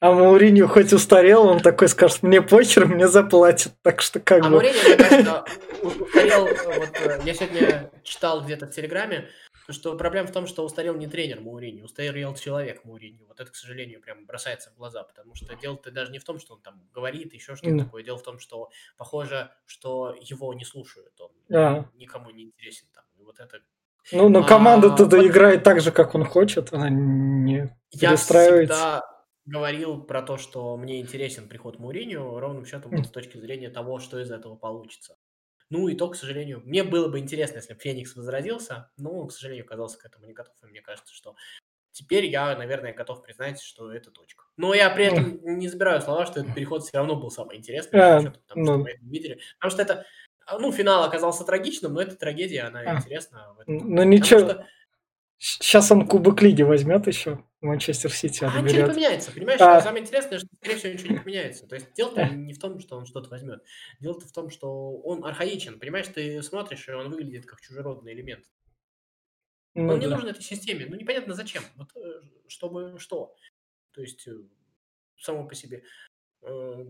[0.02, 3.74] а Мауриньо хоть устарел, он такой скажет, мне почер, мне заплатят.
[3.84, 4.56] Так что как а бы...
[4.56, 5.46] Мауриньо, мне кажется,
[5.84, 9.28] устарел, вот, э, я сегодня читал где-то в Телеграме,
[9.70, 13.28] что проблема в том, что устарел не тренер Мауриньо, устарел человек Мауриньо.
[13.28, 16.40] Вот это, к сожалению, прям бросается в глаза, потому что дело-то даже не в том,
[16.40, 17.84] что он там говорит, еще что-то mm.
[17.84, 18.02] такое.
[18.02, 21.86] Дело в том, что похоже, что его не слушают, он yeah.
[21.94, 23.04] никому не интересен там.
[23.20, 23.60] И вот это
[24.12, 25.28] ну, но команда а, тогда вот...
[25.28, 28.74] играет так же, как он хочет, она не перестраивается.
[28.74, 29.12] Я всегда
[29.46, 34.00] говорил про то, что мне интересен приход Мourinho, ровным счетом вот с точки зрения того,
[34.00, 35.18] что из этого получится.
[35.70, 39.30] Ну и то, к сожалению, мне было бы интересно, если бы Феникс возродился, но он,
[39.30, 41.36] к сожалению, оказался к этому не готов, и мне кажется, что
[41.92, 44.46] теперь я, наверное, готов признать, что это точка.
[44.58, 48.00] Но я при этом не забираю слова, что этот переход все равно был самый интересный,
[48.00, 48.84] а, потому что ну.
[48.84, 49.40] мы это видели.
[49.60, 50.06] Потому что это,
[50.60, 52.98] ну, финал оказался трагичным, но эта трагедия, она а.
[52.98, 53.56] интересна.
[53.66, 54.68] Ну ничего, что...
[55.38, 57.44] сейчас он Кубок Лиги возьмет еще.
[57.62, 59.62] Манчестер Сити а ничего не поменяется, понимаешь?
[59.62, 59.82] А...
[59.82, 61.68] Самое интересное, что, скорее всего, ничего не поменяется.
[61.68, 63.64] То есть дело-то не в том, что он что-то возьмет.
[64.00, 65.80] Дело-то в том, что он архаичен.
[65.80, 68.46] Понимаешь, ты смотришь, и он выглядит как чужеродный элемент.
[69.76, 70.06] Ну, он да.
[70.06, 70.88] не нужен этой системе.
[70.90, 71.64] Ну, непонятно зачем.
[71.76, 73.36] Вот, э, чтобы что?
[73.92, 74.42] То есть, э,
[75.18, 75.84] само по себе.
[76.42, 76.86] Э,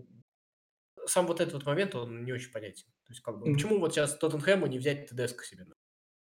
[1.05, 2.85] сам вот этот вот момент, он не очень понятен.
[3.03, 5.67] То есть, как бы, почему вот сейчас Тоттенхэму не взять ТДСК себе?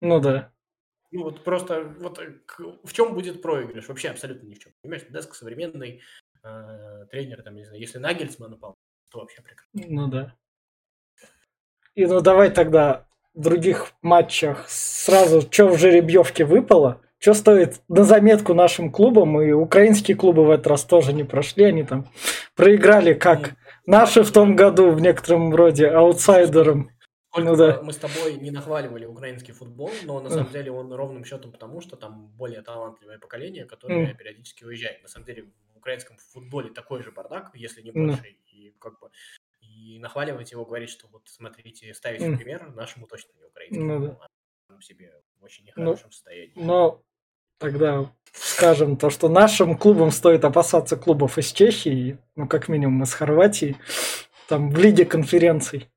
[0.00, 0.52] Ну да.
[1.12, 2.33] Ну вот просто вот э,
[2.83, 3.88] в чем будет проигрыш?
[3.88, 4.72] Вообще абсолютно ни в чем.
[4.83, 6.01] Понимаешь, Деск современный
[6.42, 8.77] э, тренер, там, не знаю, если Нагельсман упал,
[9.11, 9.83] то вообще прекрасно.
[9.88, 10.35] Ну да.
[11.94, 18.05] И ну давай тогда в других матчах сразу, что в жеребьевке выпало, что стоит на
[18.05, 22.09] заметку нашим клубам, и украинские клубы в этот раз тоже не прошли, они там
[22.57, 23.55] проиграли как
[23.87, 26.90] наши в том году в некотором роде аутсайдерам.
[27.33, 27.81] Сколько ну, да.
[27.83, 31.81] мы с тобой не нахваливали украинский футбол, но на самом деле он ровным счетом потому,
[31.81, 34.16] что там более талантливое поколение, которое mm.
[34.18, 35.03] периодически уезжает.
[35.03, 38.37] На самом деле в украинском футболе такой же бардак, если не больше, mm.
[38.53, 39.11] и как бы
[39.61, 42.37] и нахваливать его, говорить, что вот смотрите, ставить mm.
[42.37, 44.29] пример, нашему точно не украинскому, ну, да.
[44.68, 46.53] а себе в очень нехорошем ну, состоянии.
[46.55, 47.03] Но
[47.57, 53.14] тогда скажем то, что нашим клубам стоит опасаться клубов из Чехии, ну как минимум из
[53.14, 53.79] Хорватии,
[54.49, 55.88] там в лиге конференций.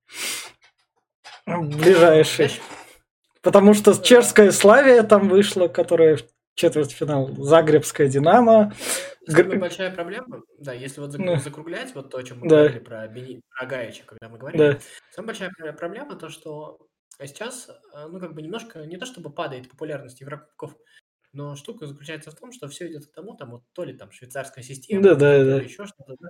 [1.46, 2.52] Ближайший.
[3.42, 6.18] Потому что чешская Славия там вышла, которая
[6.56, 8.74] четвертьфинал, Загребская Динамо.
[9.28, 12.58] Самая большая проблема, да, если вот ну, закруглять вот то, о чем мы да.
[12.58, 14.80] говорили про, Бени, про Гаича, когда мы говорили, да.
[15.12, 16.78] самая большая проблема то, что
[17.20, 20.76] сейчас, э, ну, как бы немножко, не то чтобы падает популярность Еврокубков,
[21.34, 24.12] но штука заключается в том, что все идет к тому, там, вот, то ли там
[24.12, 25.56] швейцарская система, да, да, да.
[25.58, 26.30] еще что-то, да,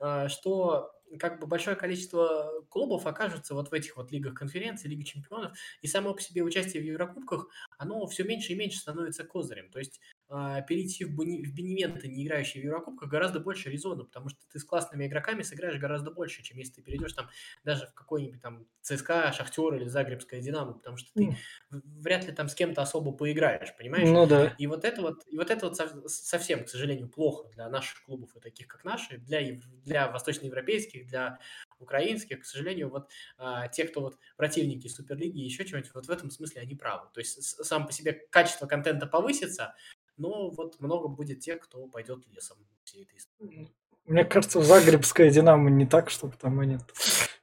[0.00, 5.02] а, что как бы большое количество клубов окажется вот в этих вот лигах конференции, Лиги
[5.04, 9.70] чемпионов, и само по себе участие в Еврокубках, оно все меньше и меньше становится козырем.
[9.70, 14.04] То есть э, перейти в, буни, в Беневенты, не играющие в Еврокубках, гораздо больше резона,
[14.04, 17.28] потому что ты с классными игроками сыграешь гораздо больше, чем если ты перейдешь там
[17.64, 21.24] даже в какой-нибудь там ЦСКА, Шахтер или Загребская Динамо, потому что ты
[21.70, 21.80] mm.
[22.00, 24.08] вряд ли там с кем-то особо поиграешь, понимаешь?
[24.08, 24.54] Ну да.
[24.58, 25.76] И вот это вот, и вот это вот
[26.10, 29.40] совсем, к сожалению, плохо для наших клубов и таких, как наши, для,
[29.84, 31.38] для восточноевропейских, для
[31.80, 36.10] украинских, к сожалению, вот а, те, кто вот противники Суперлиги и еще чего-нибудь, вот в
[36.10, 37.08] этом смысле они правы.
[37.12, 39.74] То есть сам по себе качество контента повысится,
[40.20, 43.72] но вот много будет тех, кто пойдет лесом всей этой истории.
[44.04, 46.78] Мне кажется, в Загребская Динамо не так, чтобы там они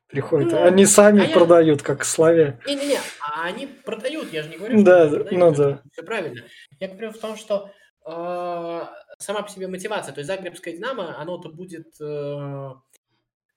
[0.08, 0.52] приходят.
[0.52, 1.86] Ну, они сами а продают, я...
[1.86, 2.60] как Славия.
[2.68, 5.82] Не-не-не, а они продают, я же не говорю, что да, продают, ну да.
[5.92, 6.44] Все правильно.
[6.80, 7.72] Я говорю в том, что
[8.06, 8.82] э,
[9.18, 12.72] сама по себе мотивация, то есть Загребская Динамо, оно-то будет э,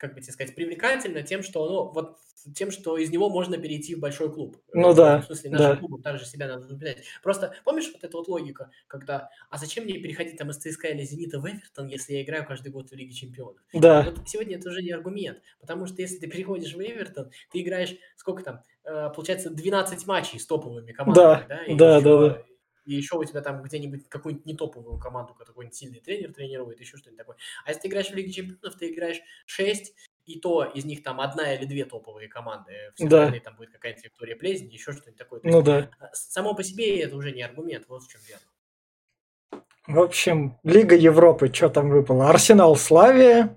[0.01, 2.17] как бы тебе сказать, привлекательно тем, что, ну, вот
[2.55, 4.57] тем, что из него можно перейти в большой клуб.
[4.73, 5.21] Ну да.
[5.21, 5.77] В смысле, нашим да.
[5.77, 7.05] клубом также себя надо наблюдать.
[7.23, 11.05] Просто помнишь вот эта вот логика, когда, а зачем мне переходить там из ЦСКА или
[11.05, 13.61] Зенита в Эвертон, если я играю каждый год в Лиге Чемпионов?
[13.75, 14.03] Да.
[14.03, 17.95] Вот сегодня это уже не аргумент, потому что если ты переходишь в Эвертон, ты играешь,
[18.17, 21.61] сколько там, э, получается, 12 матчей с топовыми командами, да?
[21.69, 22.45] Да, да, да, да
[22.91, 27.19] и еще у тебя там где-нибудь какую-нибудь нетоповую команду, какой-нибудь сильный тренер тренирует, еще что-нибудь
[27.19, 27.37] такое.
[27.65, 29.95] А если ты играешь в Лиге Чемпионов, ты играешь 6,
[30.27, 32.73] и то из них там одна или две топовые команды.
[32.97, 33.19] Все да.
[33.19, 35.39] остальные там будет какая-нибудь Виктория Плезень, еще что-нибудь такое.
[35.39, 35.89] То ну да.
[36.01, 39.63] А, само по себе это уже не аргумент, вот в чем дело.
[39.87, 42.29] В общем, Лига Европы, что там выпало?
[42.29, 43.57] Арсенал Славия.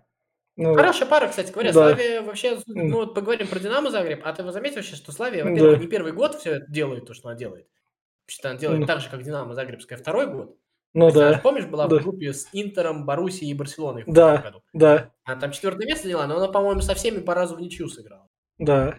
[0.58, 1.74] Ну, Хорошая пара, кстати говоря.
[1.74, 1.90] Да.
[1.90, 5.80] Славия вообще, ну вот поговорим про Динамо Загреб, а ты заметил вообще, что Славия, во-первых,
[5.80, 5.84] да.
[5.84, 7.68] не первый год все это делает, то, что она делает.
[8.26, 8.86] Вообще-то она делает mm.
[8.86, 10.58] так же, как Динамо Загребская второй год.
[10.94, 11.30] Ну да.
[11.30, 11.98] Она, помнишь, была да.
[11.98, 14.64] в группе с Интером, Боруссией и Барселоной в да, году?
[14.74, 17.90] Да, Она там четвертое место заняла, но она, по-моему, со всеми по разу в ничью
[17.90, 18.28] сыграла.
[18.60, 18.98] Да.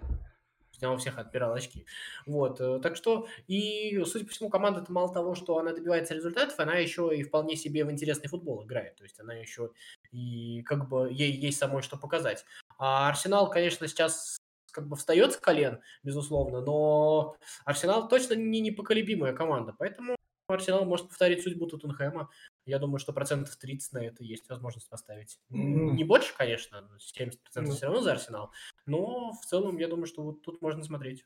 [0.83, 1.87] Она у всех отбирала очки.
[2.27, 6.15] Вот, э, так что, и, судя по всему, команда это мало того, что она добивается
[6.15, 8.97] результатов, она еще и вполне себе в интересный футбол играет.
[8.97, 9.71] То есть она еще
[10.11, 12.45] и как бы ей есть самой что показать.
[12.77, 14.37] А Арсенал, конечно, сейчас
[14.75, 21.09] как бы встает с колен, безусловно, но Арсенал точно не непоколебимая команда, поэтому Арсенал может
[21.09, 22.29] повторить судьбу Тоттенхэма.
[22.67, 25.39] Я думаю, что процентов 30 на это есть возможность поставить.
[25.51, 25.93] Mm.
[25.93, 27.71] Не больше, конечно, 70% mm.
[27.71, 28.51] все равно за Арсенал.
[28.85, 31.25] Но в целом, я думаю, что вот тут можно смотреть.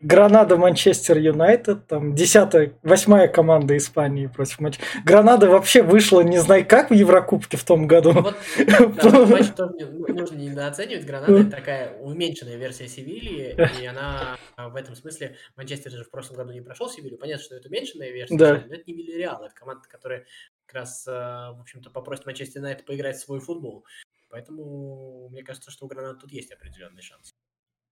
[0.00, 4.80] Гранада, Манчестер Юнайтед, там десятая, восьмая команда Испании против матча.
[5.04, 8.12] Гранада вообще вышла, не знаю как, в Еврокубке в том году.
[8.12, 9.74] Вот, да, матч тоже
[10.08, 11.04] нужно недооценивать.
[11.04, 16.10] Гранада это такая уменьшенная версия Севильи, и она а, в этом смысле, Манчестер же в
[16.10, 18.64] прошлом году не прошел Севилью, понятно, что это уменьшенная версия, да.
[18.66, 20.24] но это не Вильяреал, это команда, которая
[20.64, 23.84] как раз, а, в общем-то, попросит Манчестер Юнайтед поиграть в свой футбол.
[24.30, 27.34] Поэтому мне кажется, что у Гранады тут есть определенный шанс.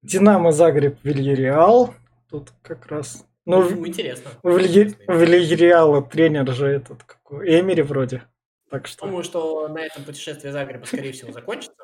[0.02, 1.94] Динамо Загреб Вильяреал.
[2.30, 3.26] Тут как раз...
[3.44, 4.30] Ну, ну интересно.
[4.42, 8.22] У Вильяреала тренер же этот какой, Эмери вроде.
[8.70, 9.06] Так что...
[9.06, 11.74] Думаю, что на этом путешествие Загреба, скорее всего, закончится.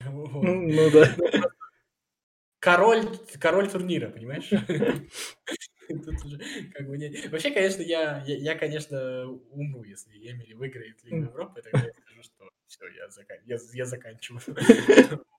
[0.04, 1.14] Ну да.
[2.58, 3.06] Король,
[3.38, 4.50] король турнира, понимаешь?
[7.30, 12.48] Вообще, конечно, я, я, конечно, умру, если Эмили выиграет Лигу Европы, тогда я скажу, что
[12.66, 12.86] все,
[13.74, 14.40] я заканчиваю.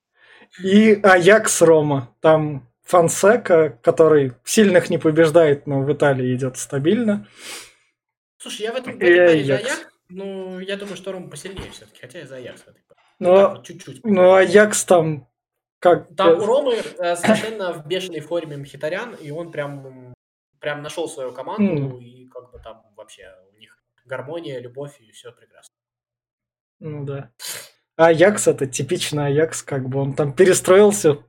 [0.63, 2.15] И Аякс Рома.
[2.21, 7.27] Там Фансека, который сильных не побеждает, но в Италии идет стабильно.
[8.37, 9.87] Слушай, я в этом году за Аякс.
[10.09, 12.63] Ну, я думаю, что Рома посильнее все-таки, хотя я за Аякс.
[13.19, 14.03] Ну, чуть-чуть.
[14.03, 15.27] Ну, Аякс там
[15.85, 16.15] как...
[16.15, 20.13] Там у Ромы э, совершенно в бешеной форме Мхитарян, и он прям,
[20.59, 22.03] прям нашел свою команду, mm.
[22.03, 25.75] и как бы там вообще у них гармония, любовь, и все прекрасно.
[26.79, 27.31] Ну да.
[27.97, 31.19] Аякс это типичный Аякс, как бы он там перестроился,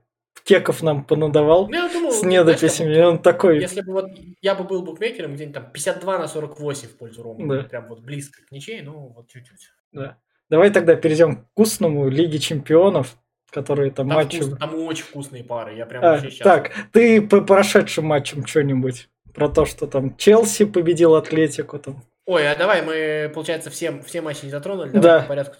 [0.47, 3.59] кеков нам понадавал ну, я думаю, с недописями, знаешь, он такой...
[3.59, 4.09] Если бы вот
[4.41, 7.63] я бы был букмекером, где-нибудь там 52 на 48 в пользу Ромы, да.
[7.63, 9.71] прям вот близко к ничей, ну вот чуть-чуть.
[9.91, 10.17] Да.
[10.49, 13.17] Давай тогда перейдем к вкусному Лиге Чемпионов,
[13.51, 14.39] которые там, там матчи...
[14.39, 16.45] Вкус, там очень вкусные пары, я прям а, вообще сейчас...
[16.45, 22.03] Так, ты по прошедшим матчам что-нибудь про то, что там Челси победил Атлетику там?
[22.25, 25.21] Ой, а давай мы, получается, все, все матчи не затронули, давай да.
[25.21, 25.55] по порядку.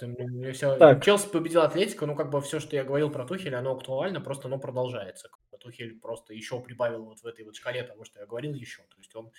[0.51, 0.75] Все.
[0.77, 1.05] Так.
[1.05, 4.47] Челси победил Атлетику, ну как бы все, что я говорил про Тухеля, оно актуально, просто
[4.47, 5.29] оно продолжается.
[5.59, 8.79] Тухель просто еще прибавил вот в этой вот шкале того, что я говорил еще.
[8.79, 9.31] То есть он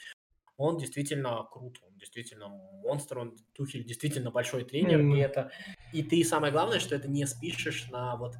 [0.57, 5.16] он действительно крут, он действительно монстр, он Тухель действительно большой тренер, mm.
[5.16, 5.51] и это
[5.93, 8.34] и ты самое главное, что это не спишешь на вот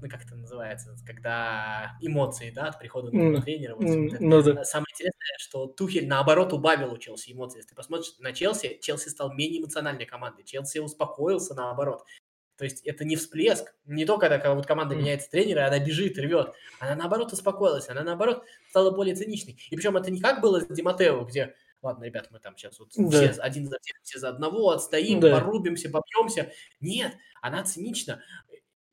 [0.00, 3.42] ну как это называется, когда эмоции, да, от прихода нового mm.
[3.42, 3.74] тренера.
[3.74, 4.08] Вот, mm.
[4.10, 4.64] вот no, да.
[4.64, 7.58] Самое интересное, что Тухель наоборот убавил у Челси эмоции.
[7.58, 12.04] Если ты посмотришь на Челси, Челси стал менее эмоциональной командой, Челси успокоился наоборот.
[12.56, 16.52] То есть это не всплеск, не то, когда вот команда меняется тренера, она бежит, рвет.
[16.78, 19.58] Она наоборот успокоилась, она наоборот стала более циничной.
[19.70, 22.90] И причем это не как было с Диматео, где ладно, ребят, мы там сейчас вот
[22.96, 23.08] да.
[23.08, 25.38] все один за всех, все за одного, отстоим, да.
[25.38, 26.52] порубимся, попьемся.
[26.80, 28.22] Нет, она цинична.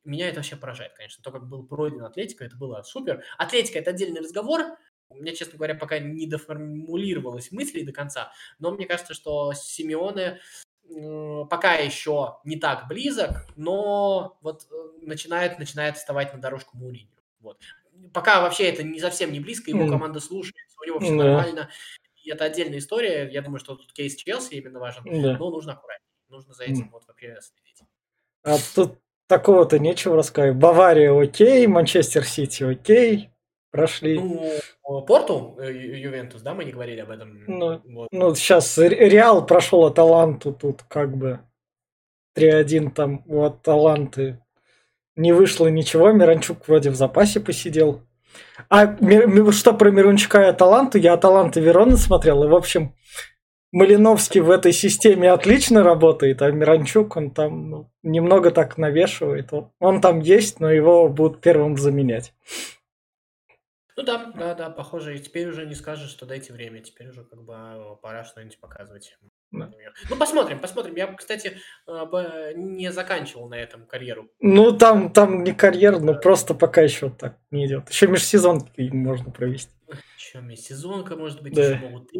[0.07, 1.21] Меня это вообще поражает, конечно.
[1.21, 3.23] То, как был пройден Атлетика, это было супер.
[3.37, 4.61] Атлетика– это отдельный разговор.
[5.09, 10.39] У меня, честно говоря, пока не доформулировалась мысли до конца, но мне кажется, что Симеоне
[11.49, 17.11] пока еще не так близок, но вот э, начинает, начинает вставать на дорожку Муриню.
[17.41, 17.59] Вот.
[18.13, 21.23] Пока вообще это не совсем не близко, его команда слушается, у него все да.
[21.23, 21.69] нормально.
[22.23, 23.29] И это отдельная история.
[23.29, 25.37] Я думаю, что тут кейс Челси именно важен, да.
[25.37, 26.07] но нужно аккуратнее.
[26.29, 27.81] Нужно за этим вот вообще следить.
[28.43, 28.97] А тут
[29.27, 30.55] такого-то нечего рассказать.
[30.55, 33.29] Бавария окей, Манчестер Сити окей,
[33.71, 34.19] прошли.
[34.19, 37.43] Ну, Порту, э, Ювентус, да, мы не говорили об этом.
[37.47, 38.07] Ну, вот.
[38.11, 41.39] ну сейчас Реал прошел Аталанту тут как бы
[42.37, 44.39] 3-1 там у Аталанты.
[45.15, 48.03] Не вышло ничего, Миранчук вроде в запасе посидел.
[48.69, 48.95] А
[49.51, 50.99] что про Миранчука и Аталанту?
[50.99, 52.93] Я Аталанты Верона смотрел, и в общем
[53.71, 59.51] Малиновский в этой системе отлично работает, а Миранчук, он там ну, немного так навешивает.
[59.79, 62.33] Он там есть, но его будут первым заменять.
[63.97, 65.15] Ну да, да, да, похоже.
[65.15, 66.81] И теперь уже не скажешь, что дайте время.
[66.81, 69.17] Теперь уже как бы а, пора что-нибудь показывать.
[69.51, 69.71] Да.
[70.07, 70.95] Ну, посмотрим, посмотрим.
[70.95, 71.57] Я, кстати,
[71.87, 74.29] а, не заканчивал на этом карьеру.
[74.39, 77.89] Ну, там, там не карьера, но просто пока еще так не идет.
[77.89, 79.71] Еще межсезонки можно провести.
[80.15, 81.63] Еще межсезонка, может быть, да.
[81.63, 82.11] еще могут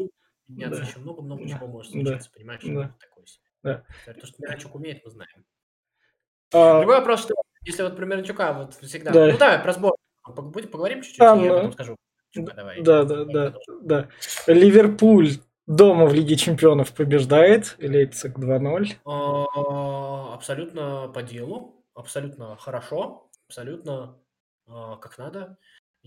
[0.48, 0.88] меняться, да.
[0.88, 1.50] еще много-много да.
[1.50, 2.38] чего может случиться, да.
[2.38, 2.62] понимаешь?
[2.64, 2.96] Да.
[3.00, 3.26] Такое
[3.64, 3.84] да.
[4.14, 5.46] То, что Миранчук умеет, мы знаем.
[6.54, 6.80] А...
[6.80, 7.34] Другой вопрос, что
[7.64, 9.12] если вот про Миранчука вот всегда...
[9.12, 9.32] Да.
[9.32, 11.96] Ну, давай, про сбор Поговорим чуть-чуть, а, я потом скажу.
[12.36, 12.82] Давай.
[12.82, 14.10] Да, да, да, да.
[14.48, 15.30] Ливерпуль
[15.66, 17.76] дома в Лиге Чемпионов побеждает.
[17.80, 18.96] Лейпциг 2-0.
[19.06, 21.86] А, абсолютно по делу.
[21.94, 23.30] Абсолютно хорошо.
[23.48, 24.20] Абсолютно
[24.68, 25.58] а, как надо.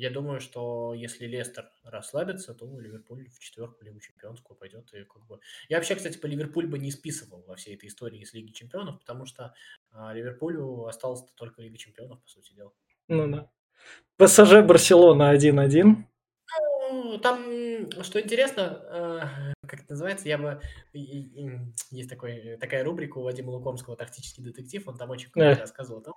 [0.01, 4.91] Я думаю, что если Лестер расслабится, то Ливерпуль в четверку Лигу Чемпионскую пойдет.
[4.95, 5.41] И как бы...
[5.69, 8.99] Я вообще, кстати, по Ливерпуль бы не списывал во всей этой истории с Лиги Чемпионов,
[8.99, 9.53] потому что
[9.93, 12.73] а, Ливерпулю осталось только Лига Чемпионов, по сути дела.
[13.09, 13.51] Ну да.
[14.17, 15.97] ПСЖ Барселона 1-1.
[16.93, 17.45] Ну, там,
[18.03, 20.63] что интересно, э, как это называется, я бы...
[20.95, 26.05] Есть такой, такая рубрика у Вадима Лукомского «Тактический детектив», он там очень круто рассказывал о
[26.05, 26.15] том,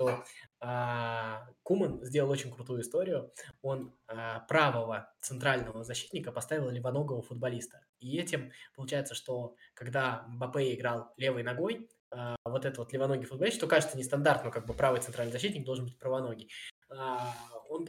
[0.00, 0.24] что
[0.60, 3.32] а, Куман сделал очень крутую историю.
[3.62, 7.84] Он а, правого центрального защитника поставил левоногого футболиста.
[7.98, 13.58] И этим получается, что когда Мбаппе играл левой ногой, а, вот этот вот левоногий футболист,
[13.58, 16.50] что кажется нестандартно, как бы правый центральный защитник должен быть правоногий.
[16.88, 17.34] А,
[17.68, 17.86] он,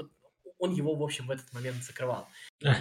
[0.58, 2.28] он его, в общем, в этот момент закрывал.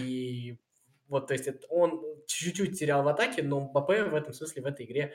[0.00, 0.58] И
[1.06, 4.66] вот, то есть это, он чуть-чуть терял в атаке, но МБП в этом смысле, в
[4.66, 5.14] этой игре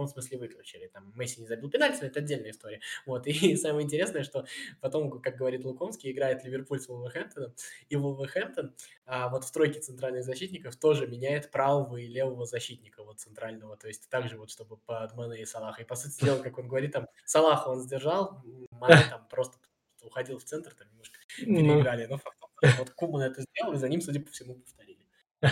[0.00, 0.86] каком смысле выключили.
[0.86, 2.80] Там Месси не забил пенальти, но это отдельная история.
[3.04, 4.46] Вот, и самое интересное, что
[4.80, 7.54] потом, как говорит Лукомский, играет Ливерпуль с Вулверхэмптоном,
[7.88, 8.74] и Вулверхэмптон
[9.04, 13.88] а, вот в тройке центральных защитников тоже меняет правого и левого защитника вот центрального, то
[13.88, 15.82] есть также вот, чтобы под Мане и Салаха.
[15.82, 19.58] И, по сути дела, как он говорит, там, Салаха он сдержал, Мане там просто
[20.02, 21.56] уходил в центр, там немножко ну.
[21.56, 22.06] переиграли.
[22.06, 22.38] Но факт
[22.78, 25.06] вот Куман это сделал, и за ним, судя по всему, повторили.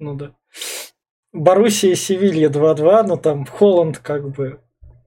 [0.00, 0.32] Ну да.
[1.32, 4.60] Боруссия и Севилья 2-2, но там Холланд как бы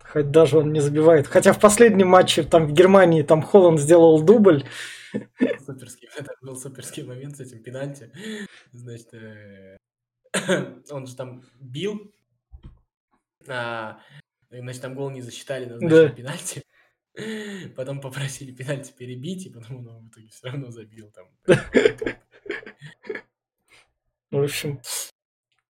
[0.03, 1.27] хоть даже он не забивает.
[1.27, 4.65] Хотя в последнем матче там в Германии там Холланд сделал дубль.
[5.65, 8.11] Суперский, это был суперский момент с этим пенальти.
[8.71, 9.77] Значит, э,
[10.91, 12.13] он же там бил,
[13.47, 13.99] а,
[14.49, 16.09] значит, там гол не засчитали, назначили да.
[16.09, 16.63] пенальти.
[17.75, 21.27] Потом попросили пенальти перебить, и потом он в итоге все равно забил там.
[24.31, 24.79] В общем,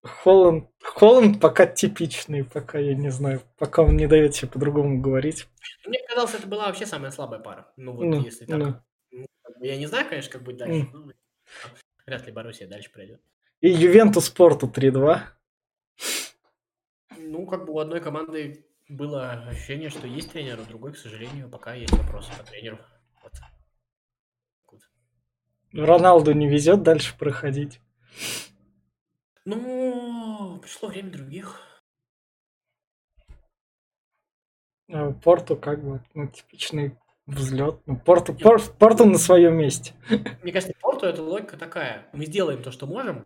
[0.03, 5.47] Холланд, Холланд пока типичный, пока я не знаю, пока он не дает себе по-другому говорить.
[5.85, 7.71] Мне казалось, это была вообще самая слабая пара.
[7.77, 8.57] Ну вот, ну, если так.
[8.57, 8.81] Ну.
[9.11, 9.25] ну
[9.61, 10.89] я не знаю, конечно, как будет дальше, mm.
[10.93, 11.11] но
[12.07, 13.21] вряд ли Боруссия дальше пройдет.
[13.59, 15.19] И Ювентус Порту 3-2.
[17.17, 21.47] Ну, как бы у одной команды было ощущение, что есть тренер, у другой, к сожалению,
[21.47, 22.79] пока есть вопросы по тренеру.
[23.21, 23.33] Вот.
[25.73, 27.79] Роналду не везет дальше проходить.
[29.45, 31.59] Ну, пришло время других.
[34.89, 37.81] А Порту как бы ну, типичный взлет.
[37.85, 39.93] Ну, Порту, Пор- Порту на своем месте.
[40.43, 42.09] Мне кажется, Порту эта логика такая.
[42.13, 43.25] Мы сделаем то, что можем,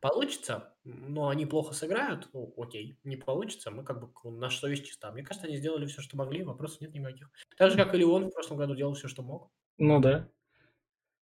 [0.00, 5.12] получится, но они плохо сыграют, ну, окей, не получится, мы как бы, наша совесть чиста.
[5.12, 7.30] Мне кажется, они сделали все, что могли, вопросов нет никаких.
[7.56, 9.50] Так же, как и Леон в прошлом году делал все, что мог.
[9.78, 10.28] Ну да.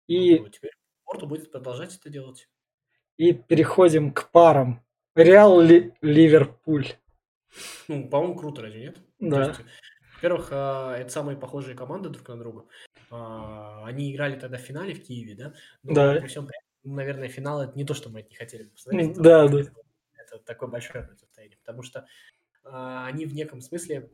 [0.06, 0.72] И, Ну, теперь
[1.04, 2.48] Порту будет продолжать это делать.
[3.19, 4.81] И переходим к парам.
[5.14, 6.87] Реал Ли- Ливерпуль.
[7.89, 8.99] Ну, по-моему, круто, разве нет?
[9.19, 9.49] Да.
[9.49, 9.61] есть,
[10.14, 12.64] во-первых, а, это самые похожие команды друг на друга.
[13.11, 15.55] А, Они играли тогда в финале в Киеве, да?
[15.83, 16.14] Но Да.
[16.21, 16.49] при всем
[16.85, 19.14] ну, наверное, финал это не то, что мы от них хотели посмотреть.
[19.19, 19.71] Да, Это- да.
[20.16, 22.07] Это такое большое противостояние, потому что
[22.64, 24.11] а, они в неком смысле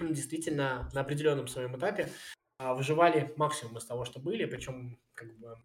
[0.00, 2.08] м, действительно на определенном своем этапе
[2.60, 5.56] выживали максимум из того, что были, причем как бы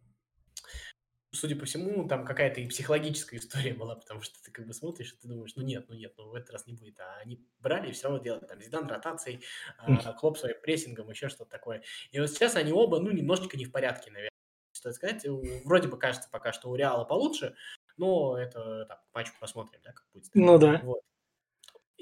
[1.34, 5.13] судя по всему, там какая-то и психологическая история была, потому что ты как бы смотришь,
[5.13, 6.99] и ты думаешь, ну нет, ну нет, ну в этот раз не будет.
[6.99, 8.45] А они брали и все равно делали.
[8.45, 9.43] Там Зидан ротацией,
[9.77, 11.84] а, Клоп своим прессингом, еще что-то такое.
[12.11, 14.29] И вот сейчас они оба, ну, немножечко не в порядке, наверное.
[14.71, 15.25] Стоит сказать,
[15.65, 17.55] вроде бы кажется пока, что у Реала получше,
[17.97, 20.29] но это так, к матчу посмотрим, да, как будет.
[20.34, 20.81] Ну да.
[20.84, 21.01] Вот.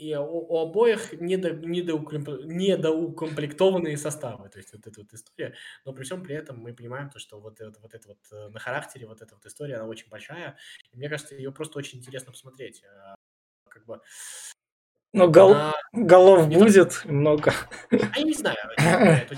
[0.02, 4.50] И у, у обоих недо, недоукомп- недоукомплектованные составы.
[4.50, 5.54] То есть вот эта вот история.
[5.86, 8.48] Но при всем при этом мы понимаем, то, что вот это вот, это вот э,
[8.50, 10.58] на характере, вот эта вот история, она очень большая.
[10.92, 12.84] И мне кажется, ее просто очень интересно посмотреть.
[12.84, 13.14] А,
[13.70, 14.02] Как бы,
[15.14, 17.54] Ну, гол- она, голов не то- будет много.
[17.92, 19.36] а я не знаю, она не то,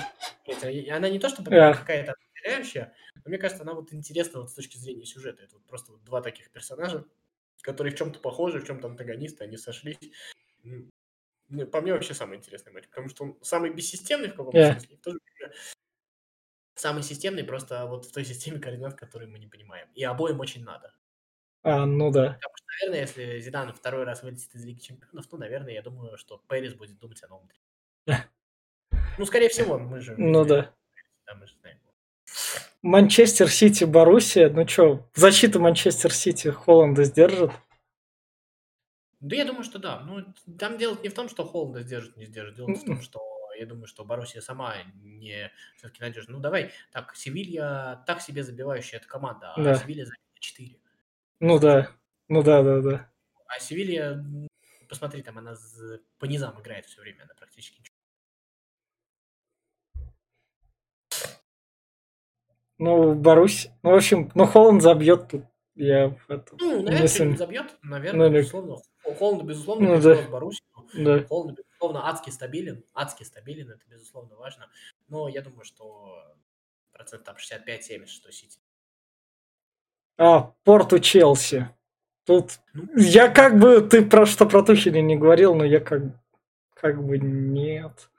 [1.51, 1.73] Да.
[1.73, 5.43] какая-то определяющая, но мне кажется, она вот интересна вот с точки зрения сюжета.
[5.43, 7.03] Это вот просто вот два таких персонажа,
[7.61, 9.97] которые в чем-то похожи, в чем-то антагонисты, они сошлись.
[10.63, 14.71] Ну, По мне вообще самый интересный матч, потому что он самый бессистемный в каком-то Да.
[14.73, 15.53] смысле, в то же время
[16.75, 19.87] самый системный просто вот в той системе координат, которую мы не понимаем.
[19.93, 20.93] И обоим очень надо.
[21.63, 22.33] А, ну да.
[22.33, 26.17] Потому что, наверное, если Зидан второй раз вылетит из Лиги Чемпионов, то, наверное, я думаю,
[26.17, 28.23] что Пэрис будет думать о новом тренере.
[29.19, 30.15] Ну, скорее всего, мы же...
[30.17, 30.73] Ну да.
[31.27, 31.77] Да, мы же знаем.
[32.81, 34.49] Манчестер Сити, Боруссия.
[34.49, 37.51] Ну что, защита Манчестер Сити Холланда сдержит?
[39.23, 40.01] Да я думаю, что да.
[40.01, 40.25] Ну,
[40.59, 42.57] там дело не в том, что Холланда сдержит, не сдержит.
[42.57, 43.21] Дело в том, что
[43.57, 46.33] я думаю, что Боруссия сама не все-таки надежна.
[46.33, 49.75] Ну, давай, так, Севилья так себе забивающая эта команда, а Да.
[49.75, 50.77] Севилья забила 4.
[51.39, 51.89] Ну да.
[52.27, 53.09] Ну да, да, да.
[53.47, 54.21] А Севилья,
[54.89, 55.55] посмотри, там она
[56.19, 57.95] по низам играет все время, она практически ничего.
[62.77, 63.71] Ну, Боруссия.
[63.83, 65.45] Ну, в общем, ну Холланд забьет тут.
[65.75, 67.39] Я в этом Ну, не наверное, сомневаюсь.
[67.39, 68.77] забьет, наверное, Ну, или- безусловно.
[69.17, 70.21] Холланд, безусловно, Ну, да.
[70.29, 70.63] Боруссию.
[70.93, 71.23] Да.
[71.25, 72.83] Холланд, безусловно, адски стабилен.
[72.93, 74.69] Адски стабилен, это, безусловно, важно.
[75.07, 76.35] Но я думаю, что
[76.91, 78.59] процент там 65-70, что Сити.
[80.17, 81.69] А, Порту Челси.
[82.25, 86.03] Тут Ну, я как бы, ты про что про Тухеля не говорил, но я как,
[86.75, 88.09] как бы нет.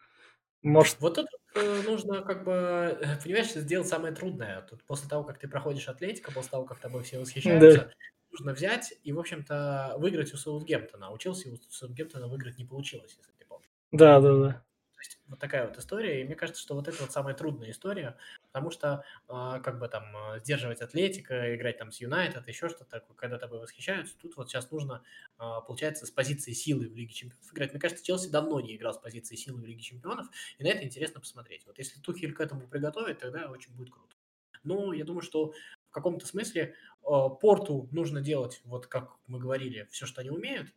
[0.63, 4.63] Может, Вот тут э, нужно, как бы, э, понимаешь, сделать самое трудное.
[4.63, 7.93] Тут после того, как ты проходишь Атлетика, после того, как тобой все восхищаются,
[8.31, 11.09] нужно взять и, в общем-то, выиграть у Саутгемптона.
[11.09, 13.71] А у Челси у Саутгемптона выиграть не получилось, если ты помнишь.
[13.93, 14.53] да, да, да.
[14.95, 16.21] То есть вот такая вот история.
[16.21, 18.17] И мне кажется, что вот это вот самая трудная история,
[18.55, 23.05] потому что а, как бы там а, сдерживать Атлетика, играть там с Юнайтед, еще что-то
[23.17, 25.03] когда тобой восхищаются, тут вот сейчас нужно,
[25.39, 27.73] а, получается, с позиции силы в Лиге Чемпионов играть.
[27.73, 30.29] Мне кажется, Челси давно не играл с позиции силы в Лиге Чемпионов,
[30.59, 31.67] и на это интересно посмотреть.
[31.67, 34.15] Вот если Тухель к этому приготовит, тогда очень будет круто.
[34.63, 35.53] Но я думаю, что
[35.89, 40.73] в каком-то смысле Порту нужно делать, вот как мы говорили, все, что они умеют,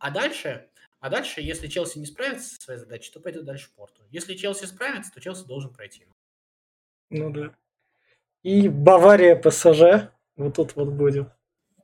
[0.00, 4.02] а дальше, а дальше, если Челси не справится со своей задачей, то пойдет дальше Порту.
[4.10, 6.08] Если Челси справится, то Челси должен пройти.
[7.12, 7.54] Ну да.
[8.42, 10.10] И Бавария ПСЖ.
[10.36, 11.28] Вот тут вот будет.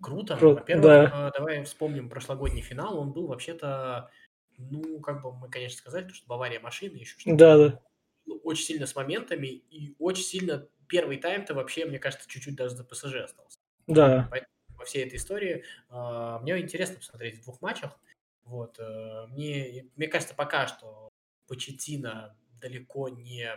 [0.00, 0.36] Круто.
[0.36, 1.28] Круто, Во-первых, да.
[1.28, 2.98] э, давай вспомним прошлогодний финал.
[2.98, 4.10] Он был вообще-то,
[4.56, 7.36] ну, как бы мы, конечно, сказали, что Бавария машина, еще что-то.
[7.36, 7.80] Да, да.
[8.26, 12.74] Ну, Очень сильно с моментами, и очень сильно первый тайм-то вообще, мне кажется, чуть-чуть даже
[12.76, 13.58] за ПСЖ остался.
[13.86, 14.30] Да.
[14.76, 15.64] во всей этой истории.
[15.88, 17.98] А, Мне интересно посмотреть в двух матчах.
[18.44, 18.78] Вот.
[18.78, 21.08] э, Мне, мне кажется, пока что
[21.48, 23.48] Почетина далеко не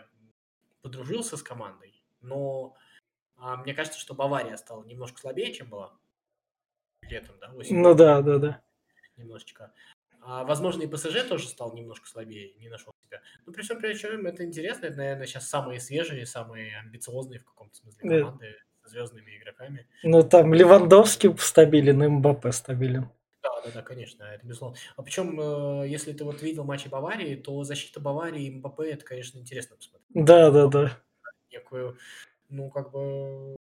[0.82, 2.76] подружился с командой, но
[3.38, 5.94] а, мне кажется, что Бавария стала немножко слабее, чем была
[7.02, 8.62] летом, да, осенью Ну да, да, да.
[9.18, 9.74] немножечко.
[10.24, 13.22] А, возможно, и ПСЖ тоже стал немножко слабее, не нашел себя.
[13.46, 14.86] Но при всем при этом это интересно.
[14.86, 18.20] Это, наверное, сейчас самые свежие, самые амбициозные в каком-то смысле Да.
[18.20, 19.88] команды со звездными игроками.
[20.04, 23.10] Ну там Левандовский стабилен, и Мбаппе стабилен.
[23.64, 24.78] Да, да, конечно, это безусловно.
[24.95, 29.05] А причем, э, если ты вот видел матчи Баварии, то защита Баварии и МБП, это,
[29.05, 30.07] конечно, интересно посмотреть.
[30.14, 30.97] Да, да, да.
[31.51, 31.97] Некую,
[32.49, 33.55] ну, как бы,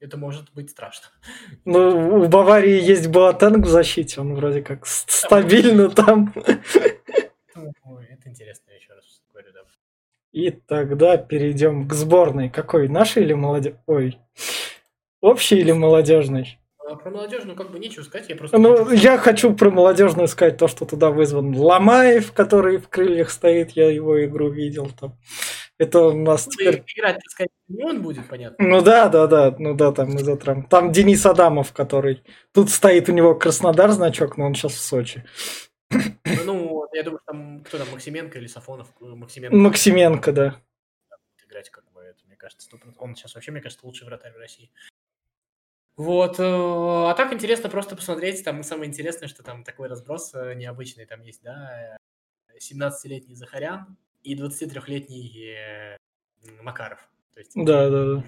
[0.00, 1.08] это может быть страшно.
[1.64, 6.32] Ну, у Баварии есть Боатенг в защите, он вроде как стабильно там.
[7.54, 9.60] Ну, это интересно, еще раз говорю, да.
[10.32, 12.48] И тогда перейдем к сборной.
[12.48, 12.88] Какой?
[12.88, 13.74] Нашей или молодежь?
[13.86, 14.18] Ой.
[15.20, 16.59] Общий или молодежный?
[16.90, 18.58] А про молодежную как бы нечего сказать, я просто...
[18.58, 18.90] Ну, хочу...
[18.96, 23.88] я хочу про молодежную сказать то, что туда вызван Ломаев, который в крыльях стоит, я
[23.88, 25.16] его игру видел там.
[25.78, 26.82] Это у нас ну, теперь...
[26.96, 28.66] Играть, так сказать, не он будет, понятно.
[28.66, 30.36] Ну да, да, да, ну да, там из-за.
[30.36, 32.24] Там Денис Адамов, который...
[32.52, 35.24] Тут стоит у него Краснодар значок, но он сейчас в Сочи.
[36.44, 38.88] Ну, я думаю, там кто там, Максименко или Сафонов?
[38.98, 39.56] Максименко.
[39.56, 40.60] Максименко, да.
[41.46, 42.94] Играть как бы, это, мне кажется, 100%.
[42.98, 44.70] он сейчас вообще, мне кажется, лучший вратарь в России.
[46.00, 50.54] Вот, э, а так интересно просто посмотреть, там самое интересное, что там такой разброс э,
[50.54, 51.98] необычный там есть, да,
[52.58, 55.98] 17-летний Захарян и 23-летний
[56.62, 57.06] Макаров.
[57.34, 58.24] То есть, да, да, да.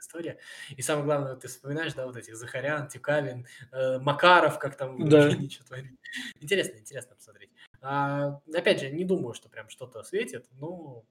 [0.00, 0.40] история.
[0.76, 5.30] И самое главное, ты вспоминаешь, да, вот этих Захарян, Тюкавин, э, Макаров, как там да.
[6.40, 7.52] Интересно, интересно посмотреть.
[7.82, 11.04] А, опять же, не думаю, что прям что-то светит, но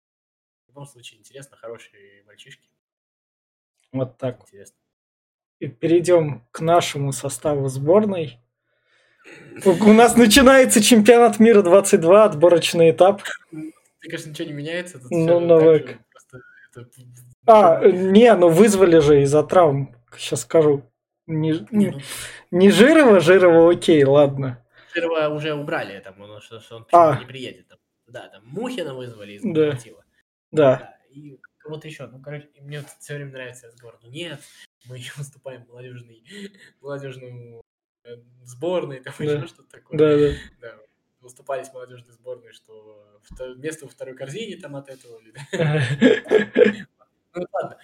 [0.66, 2.68] в любом случае интересно, хорошие мальчишки.
[3.94, 4.42] Вот так.
[4.42, 4.76] Интересно
[5.60, 8.40] перейдем к нашему составу сборной.
[9.66, 13.24] У нас начинается чемпионат мира 22, отборочный этап.
[13.52, 13.72] Мне
[14.10, 15.00] кажется, ничего не меняется.
[15.10, 15.98] Ну, Новак.
[16.76, 16.90] Это...
[17.48, 19.96] А, не, ну вызвали же из-за травм.
[20.18, 20.84] Сейчас скажу.
[21.28, 22.00] Не, не, ну.
[22.52, 24.64] не Жирова, Жирова окей, ладно.
[24.94, 27.18] Жирова уже убрали, там, он, что, что он а.
[27.20, 27.68] не приедет.
[27.68, 27.80] Там.
[28.08, 29.72] Да, там Мухина вызвали из да.
[29.72, 29.78] да.
[30.52, 30.96] Да.
[31.10, 32.08] И кого-то еще.
[32.08, 33.98] Ну, короче, мне все время нравится разговор.
[34.04, 34.40] Ну, нет,
[34.90, 36.24] мы еще выступаем в молодежный,
[36.82, 37.62] молодежную
[38.04, 39.24] э, сборной, там да.
[39.24, 39.98] еще что-то такое.
[39.98, 40.38] Да, да.
[40.62, 40.82] да.
[41.20, 43.22] Выступали с молодежной сборной, что
[43.58, 45.22] место во второй корзине там от этого.
[47.38, 47.78] Ну ладно.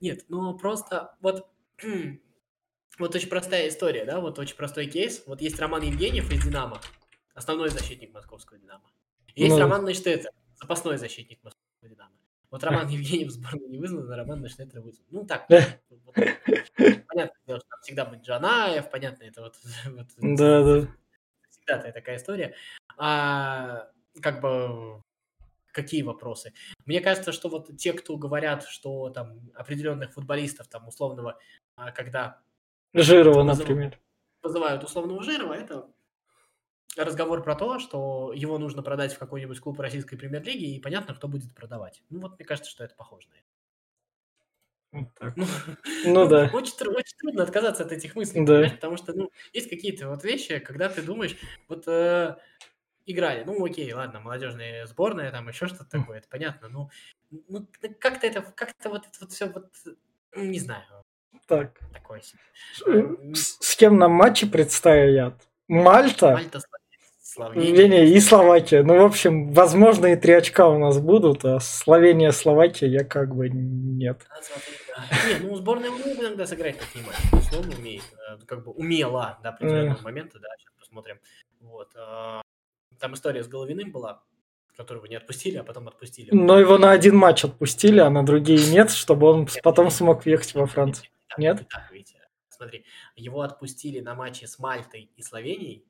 [0.00, 1.46] Нет, ну просто вот
[2.98, 5.22] вот очень простая история, да, вот очень простой кейс.
[5.26, 6.80] Вот есть Роман Евгеньев из «Динамо»,
[7.34, 8.90] основной защитник московского «Динамо».
[9.34, 9.60] Есть ну...
[9.60, 12.17] Роман Нейштеттер, запасной защитник московского «Динамо».
[12.50, 15.06] Вот Роман Евгеньев в сборную не вызван, а Роман Нейштеттер вызван.
[15.10, 19.56] Ну так, вот, понятно, что там всегда будет Джанаев, понятно, это вот...
[19.86, 20.88] вот да, да.
[21.50, 22.54] Всегда такая история.
[22.96, 23.88] А
[24.20, 25.02] как бы
[25.72, 26.52] какие вопросы?
[26.86, 31.38] Мне кажется, что вот те, кто говорят, что там определенных футболистов, там условного,
[31.76, 32.40] а, когда...
[32.94, 33.98] Жирова, например.
[34.42, 35.88] Вызывают условного Жирова, это
[37.04, 41.28] разговор про то, что его нужно продать в какой-нибудь клуб российской премьер-лиги, и понятно, кто
[41.28, 42.02] будет продавать.
[42.10, 43.44] Ну вот мне кажется, что это похоже на это.
[44.90, 45.36] Вот так.
[45.36, 45.46] Ну,
[46.06, 46.50] ну да.
[46.52, 48.70] Очень, очень трудно отказаться от этих мыслей, да.
[48.70, 51.36] потому что ну, есть какие-то вот вещи, когда ты думаешь,
[51.68, 52.36] вот э,
[53.04, 56.90] играли, ну окей, ладно, молодежная сборная, там еще что-то такое, это понятно, ну,
[57.30, 57.66] ну
[58.00, 59.70] как-то это, как-то вот это вот все вот,
[60.36, 60.84] не знаю.
[61.46, 61.78] Так.
[61.92, 62.40] Такое себе.
[63.34, 65.48] С, с кем нам матчи предстоят?
[65.66, 66.32] Мальта?
[66.32, 66.60] Мальта,
[67.28, 68.06] Словения.
[68.06, 68.82] и Словакия.
[68.82, 73.34] Ну, в общем, возможно, и три очка у нас будут, а Словения, Словакия я как
[73.34, 74.26] бы нет.
[75.28, 77.46] Не, ну сборная умеет иногда сыграть такие матчи.
[77.46, 78.02] Условно умеет.
[78.30, 81.20] Э, как бы умела до определенного момента, да, сейчас посмотрим.
[81.60, 81.90] Вот.
[81.96, 82.40] А,
[82.98, 84.22] там история с Головиным была,
[84.74, 86.30] которого не отпустили, а потом отпустили.
[86.32, 90.54] Но его на один матч отпустили, а на другие нет, чтобы он потом смог въехать
[90.54, 91.10] во Францию.
[91.36, 91.68] Нет?
[91.68, 95.84] Так, видите, смотри, его отпустили на матче с Мальтой и Словенией,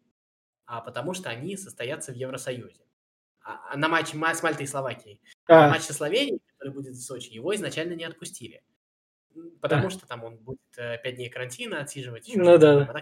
[0.68, 2.82] а потому что они состоятся в Евросоюзе.
[3.42, 5.20] А, а на матче с Мальтой и Словакией.
[5.46, 5.64] А.
[5.64, 8.62] а матч со Словенией, который будет в Сочи, его изначально не отпустили.
[9.62, 9.90] Потому а.
[9.90, 12.28] что там он будет э, пять дней карантина отсиживать.
[12.28, 12.82] Еще ну да.
[12.82, 12.92] А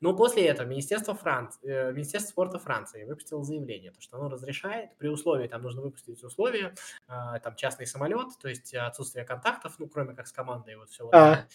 [0.00, 1.56] Но после этого Министерство, Франц...
[1.62, 6.74] Э, Министерство спорта Франции выпустило заявление, что оно разрешает, при условии, там нужно выпустить условия,
[7.08, 11.08] э, там частный самолет, то есть отсутствие контактов, ну, кроме как с командой, вот все.
[11.12, 11.46] А.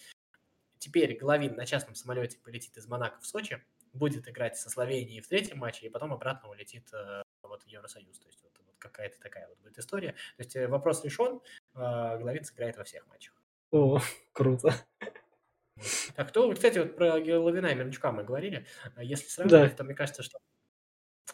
[0.78, 3.62] Теперь Головин на частном самолете полетит из Монако в Сочи,
[3.96, 8.18] будет играть со Словенией в третьем матче, и потом обратно улетит э, вот в Евросоюз.
[8.18, 10.12] То есть вот, вот какая-то такая вот будет история.
[10.12, 11.40] То есть э, вопрос решен,
[11.74, 13.34] э, Головин сыграет во всех матчах.
[13.70, 14.00] О,
[14.32, 14.74] круто.
[16.14, 18.66] Так, кто, кстати, вот про Головина и Мирончука мы говорили.
[18.98, 19.76] Если сравнивать, да.
[19.76, 20.38] то мне кажется, что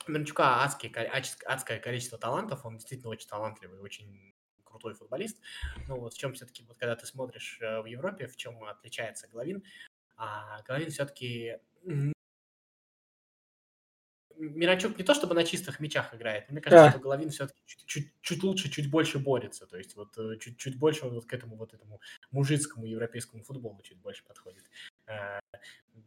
[0.06, 0.92] Мирончука адский,
[1.46, 4.32] адское количество талантов, он действительно очень талантливый, очень
[4.64, 5.40] крутой футболист.
[5.86, 9.62] Ну вот в чем все-таки, вот когда ты смотришь в Европе, в чем отличается Головин,
[10.16, 11.58] а Головин все-таки
[14.49, 16.90] Миранчук не то чтобы на чистых мячах играет, мне кажется, да.
[16.90, 19.66] что Головин все-таки чуть, чуть, чуть лучше, чуть больше борется.
[19.66, 23.80] То есть вот э, чуть, чуть больше вот к этому вот этому мужицкому европейскому футболу
[23.82, 24.64] чуть больше подходит.
[25.07, 25.40] А,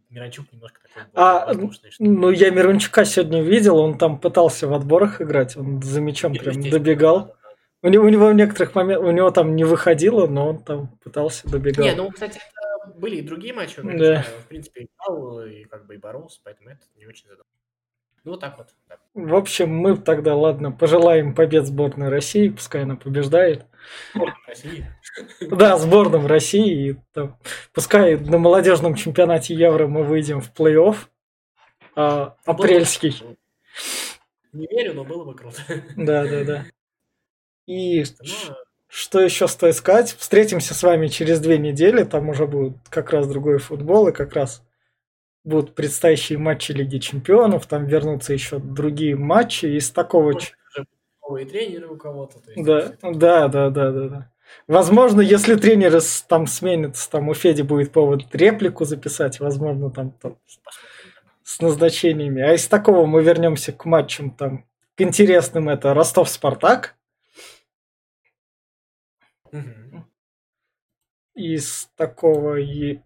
[0.09, 1.91] Миранчук немножко такой а, воздушный.
[1.91, 2.03] Что...
[2.03, 6.43] Ну, я Миранчука сегодня видел, он там пытался в отборах играть, он за мячом Нет,
[6.43, 7.35] прям добегал.
[7.81, 10.97] У него, у него в некоторых моментах, у него там не выходило, но он там
[11.03, 11.85] пытался добегать.
[11.85, 12.41] Не, ну, кстати,
[12.95, 14.23] были и другие матчи, он, да.
[14.23, 17.64] в принципе, играл и как бы и боролся, поэтому это не очень задумывается.
[18.25, 18.67] Ну, вот так вот.
[18.89, 18.97] Да.
[19.13, 23.65] В общем, мы тогда, ладно, пожелаем побед сборной России, пускай она побеждает.
[24.47, 24.91] России.
[25.41, 26.89] Да, сборным России.
[26.89, 27.37] И, там,
[27.71, 30.97] пускай на молодежном чемпионате Евро мы выйдем в плей-офф
[31.95, 33.15] а, апрельский.
[34.53, 35.61] Не верю, но было бы круто.
[35.95, 36.65] Да, да, да.
[37.67, 38.55] И ну,
[38.87, 40.15] что еще стоит сказать?
[40.17, 42.03] Встретимся с вами через две недели.
[42.03, 44.63] Там уже будет как раз другой футбол, и как раз
[45.45, 50.37] будут предстоящие матчи Лиги Чемпионов, там вернутся еще другие матчи из такого...
[51.21, 52.39] Новые тренеры у кого-то.
[52.55, 54.31] Да, да, да, да, да, да.
[54.67, 60.37] Возможно, если тренеры там сменятся, там у Феди будет повод реплику записать, возможно, там, там
[61.43, 62.41] с назначениями.
[62.41, 64.65] А из такого мы вернемся к матчам там
[64.95, 66.95] к интересным это Ростов-Спартак.
[71.33, 73.01] Из такого и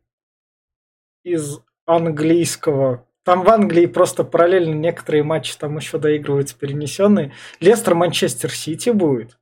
[1.23, 1.59] из
[1.95, 3.05] английского.
[3.23, 7.33] Там в Англии просто параллельно некоторые матчи там еще доигрываются перенесенные.
[7.59, 9.37] Лестер Манчестер Сити будет.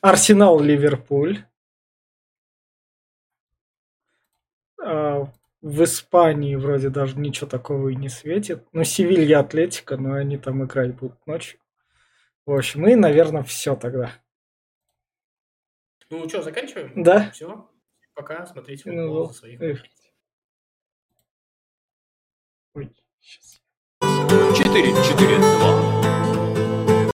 [0.00, 1.44] Арсенал Ливерпуль.
[4.82, 5.28] А,
[5.60, 8.66] в Испании вроде даже ничего такого и не светит.
[8.72, 11.60] Ну, Севилья Атлетика, но они там играть будут ночью.
[12.46, 14.12] В общем, и, наверное, все тогда.
[16.10, 17.02] Ну что, заканчиваем?
[17.02, 17.30] Да.
[17.30, 17.70] Все.
[18.14, 18.44] Пока.
[18.46, 19.84] Смотрите футбол ну, за своих.
[22.74, 22.88] Ой,
[23.20, 23.60] сейчас.
[24.00, 25.99] 4, 4, 2.